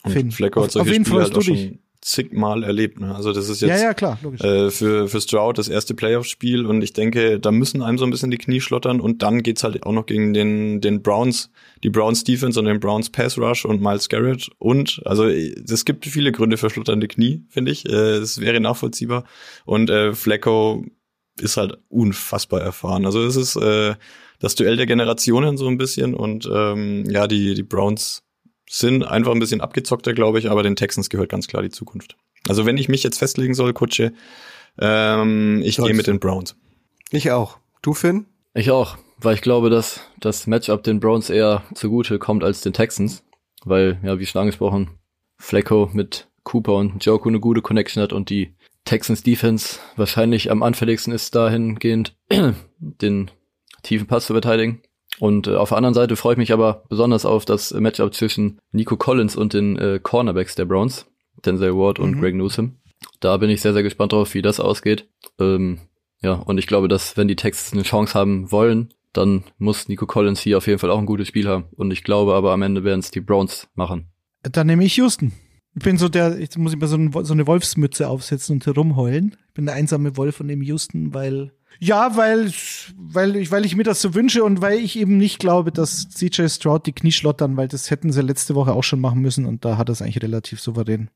[0.04, 0.32] Und Finn.
[0.32, 1.80] Flacco hat solche auf wen freust du dich?
[2.06, 3.00] Zigmal erlebt.
[3.00, 3.16] Ne?
[3.16, 4.20] Also das ist jetzt ja, ja, klar.
[4.40, 8.12] Äh, für, für Stroud das erste Playoff-Spiel und ich denke, da müssen einem so ein
[8.12, 11.50] bisschen die Knie schlottern und dann geht's halt auch noch gegen den, den Browns,
[11.84, 16.06] die Browns Defense und den Browns Pass Rush und Miles Garrett und also es gibt
[16.06, 17.90] viele Gründe für schlotternde Knie, finde ich.
[17.90, 19.24] Äh, es wäre nachvollziehbar
[19.66, 20.86] und äh, Flacco
[21.42, 23.08] ist halt unfassbar erfahren.
[23.08, 23.96] Also es ist äh,
[24.40, 28.25] das Duell der Generationen so ein bisschen und ähm, ja, die, die Browns
[28.70, 32.18] sind einfach ein bisschen abgezockter, glaube ich, aber den Texans gehört ganz klar die Zukunft.
[32.48, 34.14] Also wenn ich mich jetzt festlegen soll, Kutsche,
[34.80, 36.56] ähm, ich gehe mit den Browns.
[37.12, 37.58] Ich auch.
[37.82, 38.26] Du, Finn?
[38.54, 42.74] Ich auch, weil ich glaube, dass das Matchup den Browns eher zugute kommt als den
[42.74, 43.24] Texans.
[43.64, 44.92] Weil, ja, wie schon angesprochen,
[45.38, 48.54] Flecko mit Cooper und Joku eine gute Connection hat und die
[48.86, 52.16] Texans Defense wahrscheinlich am anfälligsten ist dahingehend,
[52.80, 53.32] den
[53.82, 54.82] tiefen Pass zu verteidigen.
[55.20, 58.60] Und äh, auf der anderen Seite freue ich mich aber besonders auf das Matchup zwischen
[58.72, 61.06] Nico Collins und den äh, Cornerbacks der Browns,
[61.46, 62.22] Denzel Ward und mhm.
[62.22, 62.78] Greg Newsom.
[63.20, 65.10] Da bin ich sehr, sehr gespannt drauf, wie das ausgeht.
[65.40, 65.80] Ähm,
[66.22, 70.06] ja, und ich glaube, dass wenn die Texans eine Chance haben wollen, dann muss Nico
[70.06, 71.66] Collins hier auf jeden Fall auch ein gutes Spiel haben.
[71.76, 74.10] Und ich glaube aber am Ende werden es die Browns machen.
[74.44, 75.32] Dann nehme ich Houston.
[75.76, 79.36] Ich bin so der, ich muss immer so, ein, so eine Wolfsmütze aufsetzen und herumheulen.
[79.48, 82.52] Ich bin der einsame Wolf von dem Houston, weil ja, weil,
[82.96, 86.10] weil, ich, weil ich mir das so wünsche und weil ich eben nicht glaube, dass
[86.10, 89.46] CJ Stroud die Knie schlottern, weil das hätten sie letzte Woche auch schon machen müssen
[89.46, 91.10] und da hat er es eigentlich relativ souverän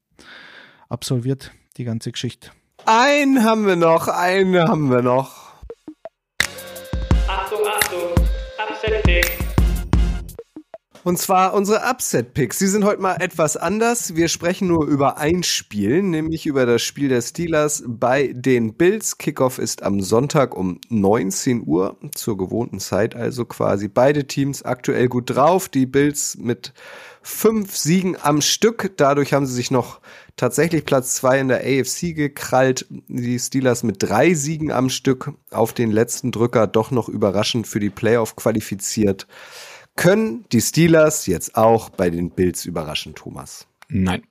[0.89, 2.51] absolviert, die ganze Geschichte.
[2.85, 5.38] Einen haben wir noch, einen haben wir noch.
[11.09, 12.59] Und zwar unsere Upset-Picks.
[12.59, 14.15] Sie sind heute mal etwas anders.
[14.15, 19.17] Wir sprechen nur über ein Spiel, nämlich über das Spiel der Steelers bei den Bills.
[19.17, 23.87] Kickoff ist am Sonntag um 19 Uhr, zur gewohnten Zeit also quasi.
[23.87, 25.67] Beide Teams aktuell gut drauf.
[25.67, 26.73] Die Bills mit
[27.23, 28.91] fünf Siegen am Stück.
[28.97, 30.01] Dadurch haben sie sich noch
[30.35, 32.85] tatsächlich Platz zwei in der AFC gekrallt.
[33.07, 37.79] Die Steelers mit drei Siegen am Stück auf den letzten Drücker doch noch überraschend für
[37.79, 39.25] die Playoff qualifiziert.
[39.95, 43.67] Können die Steelers jetzt auch bei den Bills überraschen, Thomas?
[43.89, 44.23] Nein.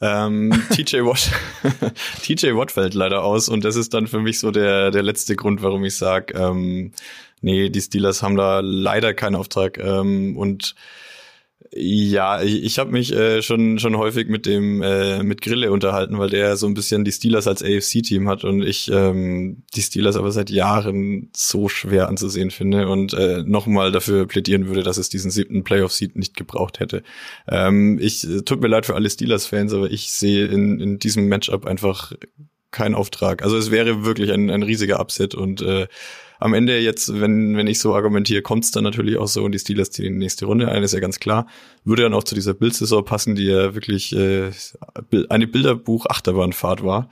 [0.00, 1.30] Ähm, TJ Watt,
[2.22, 5.36] TJ Watt fällt leider aus und das ist dann für mich so der, der letzte
[5.36, 6.92] Grund, warum ich sage, ähm,
[7.40, 10.74] nee, die Steelers haben da leider keinen Auftrag ähm, und
[11.74, 16.18] ja, ich, ich habe mich äh, schon schon häufig mit dem äh, mit Grille unterhalten,
[16.18, 20.16] weil der so ein bisschen die Steelers als AFC-Team hat und ich ähm, die Steelers
[20.16, 25.08] aber seit Jahren so schwer anzusehen finde und äh, nochmal dafür plädieren würde, dass es
[25.08, 27.02] diesen siebten Playoff-Seed nicht gebraucht hätte.
[27.48, 31.28] Ähm, ich äh, tut mir leid für alle Steelers-Fans, aber ich sehe in, in diesem
[31.28, 32.12] Matchup einfach
[32.72, 33.42] keinen Auftrag.
[33.42, 35.86] Also es wäre wirklich ein, ein riesiger Upset und äh,
[36.42, 39.52] am Ende jetzt, wenn, wenn ich so argumentiere, kommt es dann natürlich auch so und
[39.52, 41.46] die Steelers die nächste Runde ein, ist ja ganz klar.
[41.84, 44.50] Würde dann auch zu dieser Bildsaison passen, die ja wirklich äh,
[45.28, 47.10] eine Bilderbuch-Achterbahnfahrt war.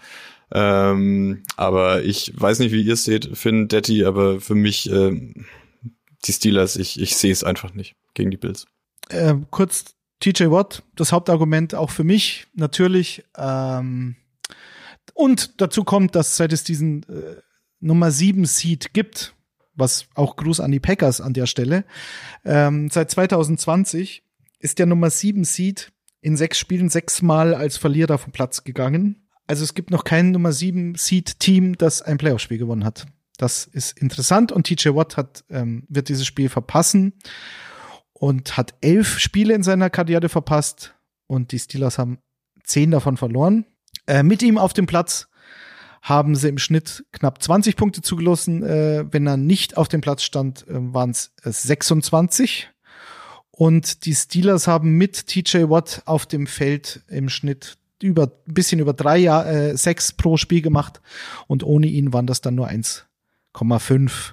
[0.53, 5.13] Ähm, aber ich weiß nicht, wie ihr es seht, Finn, Detti, aber für mich äh,
[6.25, 8.67] die Steelers, ich, ich sehe es einfach nicht gegen die Bills.
[9.11, 13.25] Äh, kurz TJ Watt, das Hauptargument auch für mich natürlich.
[13.39, 14.17] Ähm,
[15.15, 17.37] und dazu kommt, dass seit es diesen äh,
[17.81, 19.35] Nummer 7 Seed gibt,
[19.75, 21.85] was auch Gruß an die Packers an der Stelle.
[22.45, 24.23] Ähm, seit 2020
[24.59, 29.27] ist der Nummer 7 Seed in sechs Spielen sechsmal als Verlierer vom Platz gegangen.
[29.47, 33.07] Also es gibt noch kein Nummer 7 Seed Team, das ein Playoff-Spiel gewonnen hat.
[33.37, 37.15] Das ist interessant und TJ Watt hat, ähm, wird dieses Spiel verpassen
[38.13, 40.95] und hat elf Spiele in seiner Karriere verpasst
[41.27, 42.19] und die Steelers haben
[42.65, 43.65] zehn davon verloren.
[44.11, 45.29] Äh, mit ihm auf dem Platz
[46.03, 48.65] haben sie im Schnitt knapp 20 Punkte zugelassen.
[48.65, 52.71] Äh, wenn er nicht auf dem Platz stand, äh, waren es 26.
[53.53, 58.81] Und die Steelers haben mit TJ Watt auf dem Feld im Schnitt über ein bisschen
[58.81, 61.01] über drei äh, sechs pro Spiel gemacht
[61.47, 64.33] und ohne ihn waren das dann nur 1,5.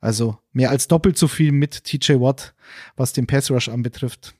[0.00, 2.54] Also mehr als doppelt so viel mit TJ Watt,
[2.94, 4.36] was den Pass Rush anbetrifft.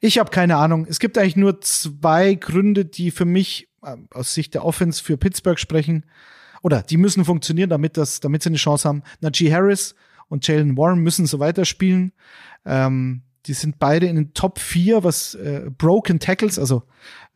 [0.00, 0.86] Ich habe keine Ahnung.
[0.88, 3.68] Es gibt eigentlich nur zwei Gründe, die für mich
[4.10, 6.04] aus Sicht der Offense für Pittsburgh sprechen.
[6.62, 9.02] Oder die müssen funktionieren, damit das, damit sie eine Chance haben.
[9.20, 9.94] Najee Harris
[10.28, 12.12] und Jalen Warren müssen so weiterspielen.
[12.64, 16.84] Ähm, die sind beide in den Top 4, was äh, Broken Tackles, also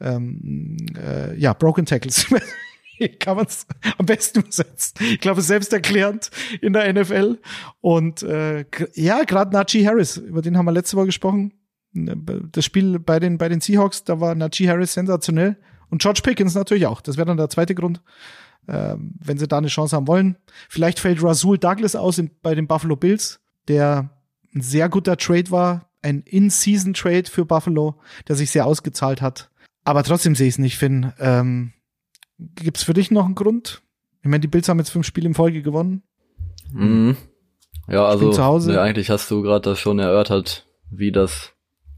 [0.00, 2.26] ähm, äh, ja, Broken Tackles.
[3.20, 3.66] kann man es
[3.98, 4.94] am besten übersetzen.
[5.00, 6.30] Ich glaube, selbsterklärend
[6.60, 7.38] in der NFL.
[7.80, 11.52] Und äh, ja, gerade Najee Harris, über den haben wir letzte Woche gesprochen.
[11.92, 15.56] Das Spiel bei den, bei den Seahawks, da war Najee Harris sensationell.
[15.90, 17.00] Und George Pickens natürlich auch.
[17.00, 18.00] Das wäre dann der zweite Grund,
[18.66, 20.36] äh, wenn sie da eine Chance haben wollen.
[20.68, 24.10] Vielleicht fällt Rasul Douglas aus in, bei den Buffalo Bills, der
[24.54, 27.96] ein sehr guter Trade war, ein In-Season-Trade für Buffalo,
[28.28, 29.50] der sich sehr ausgezahlt hat.
[29.84, 31.12] Aber trotzdem sehe ich es nicht, Finn.
[31.18, 31.72] Ähm,
[32.38, 33.82] Gibt es für dich noch einen Grund?
[34.22, 36.02] Ich meine, die Bills haben jetzt fünf Spiele in Folge gewonnen.
[36.72, 37.16] Mhm.
[37.88, 38.72] Ja, also zu Hause.
[38.72, 41.52] Ne, eigentlich hast du gerade das schon erörtert, wie das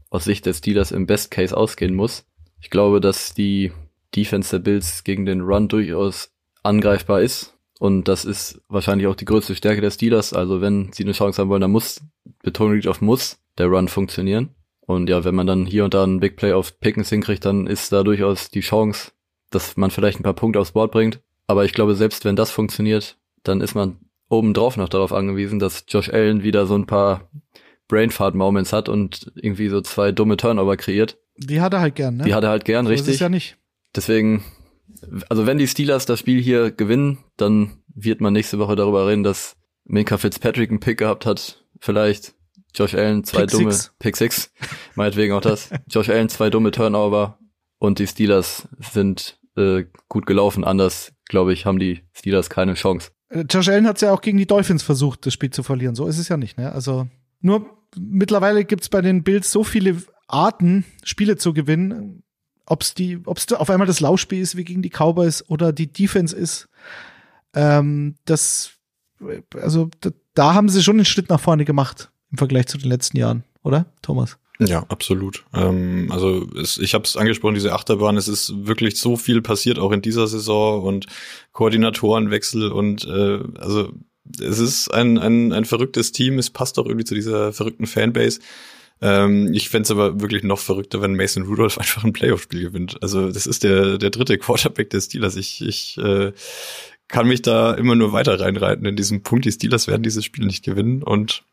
[0.09, 2.25] aus Sicht des Steelers im Best Case ausgehen muss.
[2.61, 3.71] Ich glaube, dass die
[4.15, 6.31] Defense der Bills gegen den Run durchaus
[6.63, 7.55] angreifbar ist.
[7.79, 10.33] Und das ist wahrscheinlich auch die größte Stärke der Steelers.
[10.33, 12.01] Also wenn sie eine Chance haben wollen, dann muss,
[12.43, 14.49] Betonung liegt auf muss, der Run funktionieren.
[14.81, 17.67] Und ja, wenn man dann hier und da einen Big Play auf Pickens hinkriegt, dann
[17.67, 19.11] ist da durchaus die Chance,
[19.51, 21.21] dass man vielleicht ein paar Punkte aufs Board bringt.
[21.47, 23.97] Aber ich glaube, selbst wenn das funktioniert, dann ist man
[24.29, 27.29] obendrauf noch darauf angewiesen, dass Josh Allen wieder so ein paar
[27.87, 31.17] Brainfart-Moments hat und irgendwie so zwei dumme Turnover kreiert.
[31.39, 32.25] Die hat er halt gern, ne?
[32.25, 33.09] Die hat er halt gern, so richtig.
[33.09, 33.57] Ist es ja nicht.
[33.95, 34.43] Deswegen,
[35.29, 39.23] also wenn die Steelers das Spiel hier gewinnen, dann wird man nächste Woche darüber reden,
[39.23, 42.33] dass Minka Fitzpatrick einen Pick gehabt hat, vielleicht.
[42.75, 43.95] Josh Allen zwei Pick dumme six.
[43.97, 44.53] Pick Six,
[44.95, 45.69] meinetwegen auch das.
[45.89, 47.39] Josh Allen zwei dumme Turnover
[47.79, 50.63] und die Steelers sind äh, gut gelaufen.
[50.63, 53.09] Anders, glaube ich, haben die Steelers keine Chance.
[53.29, 55.95] Äh, Josh Allen hat es ja auch gegen die Dolphins versucht, das Spiel zu verlieren.
[55.95, 56.71] So ist es ja nicht, ne?
[56.71, 57.07] Also
[57.41, 57.65] nur
[57.97, 59.97] mittlerweile gibt's bei den Bills so viele
[60.29, 62.23] Arten, Spiele zu gewinnen.
[62.65, 66.35] Ob's die, ob's auf einmal das Laufspiel ist wie gegen die Cowboys oder die Defense
[66.35, 66.69] ist.
[67.53, 68.71] Ähm, das,
[69.55, 72.89] also da, da haben sie schon einen Schritt nach vorne gemacht im Vergleich zu den
[72.89, 74.37] letzten Jahren, oder, Thomas?
[74.59, 75.45] Ja, absolut.
[75.53, 79.79] Ähm, also es, ich habe es angesprochen, diese Achterbahn, es ist wirklich so viel passiert,
[79.79, 81.05] auch in dieser Saison und
[81.53, 83.93] Koordinatorenwechsel und äh, also
[84.37, 88.41] es ist ein, ein, ein verrücktes Team, es passt auch irgendwie zu dieser verrückten Fanbase.
[89.01, 93.01] Ähm, ich fänd's aber wirklich noch verrückter, wenn Mason Rudolph einfach ein Playoff-Spiel gewinnt.
[93.01, 95.35] Also das ist der, der dritte Quarterback des Steelers.
[95.35, 96.33] Ich, ich äh,
[97.07, 99.45] kann mich da immer nur weiter reinreiten in diesem Punkt.
[99.45, 101.43] Die Steelers werden dieses Spiel nicht gewinnen und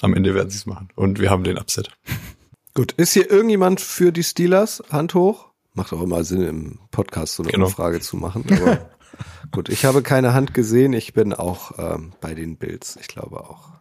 [0.00, 0.88] am Ende werden sie es machen.
[0.94, 1.90] Und wir haben den Upset.
[2.74, 4.82] Gut, ist hier irgendjemand für die Steelers?
[4.90, 5.48] Hand hoch?
[5.74, 7.66] Macht auch immer Sinn, im Podcast so eine Genau.
[7.66, 8.44] Umfrage zu machen.
[8.50, 8.90] Aber
[9.50, 10.92] gut, ich habe keine Hand gesehen.
[10.92, 12.96] Ich bin auch ähm, bei den Bills.
[13.00, 13.79] Ich glaube auch,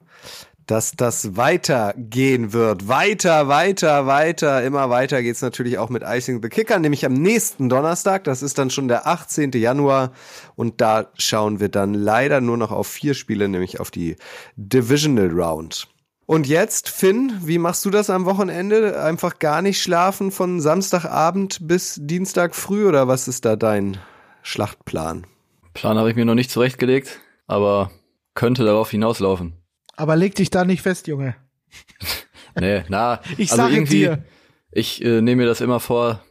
[0.70, 2.88] dass das weitergehen wird.
[2.88, 4.64] Weiter, weiter, weiter.
[4.64, 8.24] Immer weiter geht's natürlich auch mit Icing the Kicker, nämlich am nächsten Donnerstag.
[8.26, 9.52] Das ist dann schon der 18.
[9.54, 10.12] Januar.
[10.56, 14.16] Und da schauen wir dann leider nur noch auf vier Spiele, nämlich auf die
[14.58, 15.88] Divisional Round.
[16.28, 19.02] Und jetzt, Finn, wie machst du das am Wochenende?
[19.02, 23.98] Einfach gar nicht schlafen von Samstagabend bis Dienstag früh oder was ist da dein
[24.44, 25.26] Schlachtplan?
[25.74, 27.90] Plan habe ich mir noch nicht zurechtgelegt, aber
[28.36, 29.59] könnte darauf hinauslaufen.
[30.00, 31.36] Aber leg dich da nicht fest, Junge.
[32.60, 34.24] Nee, na, Ich also sage irgendwie, dir.
[34.72, 36.22] ich äh, nehme mir das immer vor,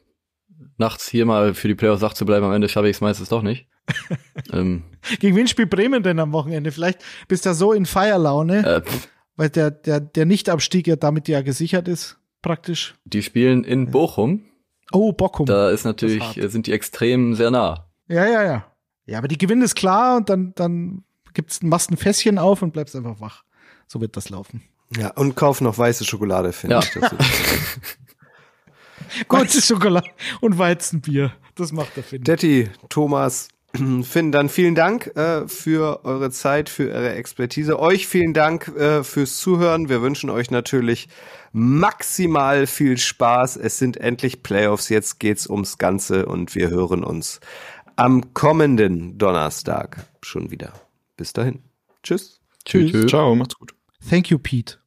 [0.76, 2.44] nachts hier mal für die Playoffs wach zu bleiben.
[2.44, 3.68] Am Ende schaffe ich es meistens doch nicht.
[4.52, 4.82] ähm,
[5.20, 6.72] Gegen wen spielt Bremen denn am Wochenende?
[6.72, 8.82] Vielleicht bist du so in Feierlaune, äh,
[9.36, 12.96] weil der, der, der Nichtabstieg ja damit ja gesichert ist, praktisch.
[13.04, 14.42] die spielen in Bochum.
[14.92, 15.46] Oh, Bockum.
[15.46, 17.88] Da ist natürlich, sind die Extremen sehr nah.
[18.08, 18.66] Ja, ja, ja.
[19.06, 22.72] Ja, aber die Gewinn ist klar und dann, dann gibt's, machst ein Fässchen auf und
[22.72, 23.44] bleibst einfach wach.
[23.88, 24.62] So wird das laufen.
[24.96, 26.70] Ja, und kauf noch weiße Schokolade, Finn.
[26.70, 26.80] Ja.
[26.80, 27.00] Dazu.
[29.28, 30.10] Weiße Schokolade
[30.40, 31.32] und Weizenbier.
[31.54, 32.22] Das macht der Finn.
[32.24, 33.48] Detti, Thomas,
[34.02, 37.78] Finn, dann vielen Dank äh, für eure Zeit, für eure Expertise.
[37.78, 39.88] Euch vielen Dank äh, fürs Zuhören.
[39.88, 41.08] Wir wünschen euch natürlich
[41.52, 43.56] maximal viel Spaß.
[43.56, 44.88] Es sind endlich Playoffs.
[44.88, 47.40] Jetzt geht's ums Ganze und wir hören uns
[47.96, 50.72] am kommenden Donnerstag schon wieder.
[51.16, 51.60] Bis dahin.
[52.02, 52.40] Tschüss.
[52.64, 53.06] Tschüss.
[53.06, 53.77] Ciao, macht's gut.
[54.00, 54.78] Thank you, Pete.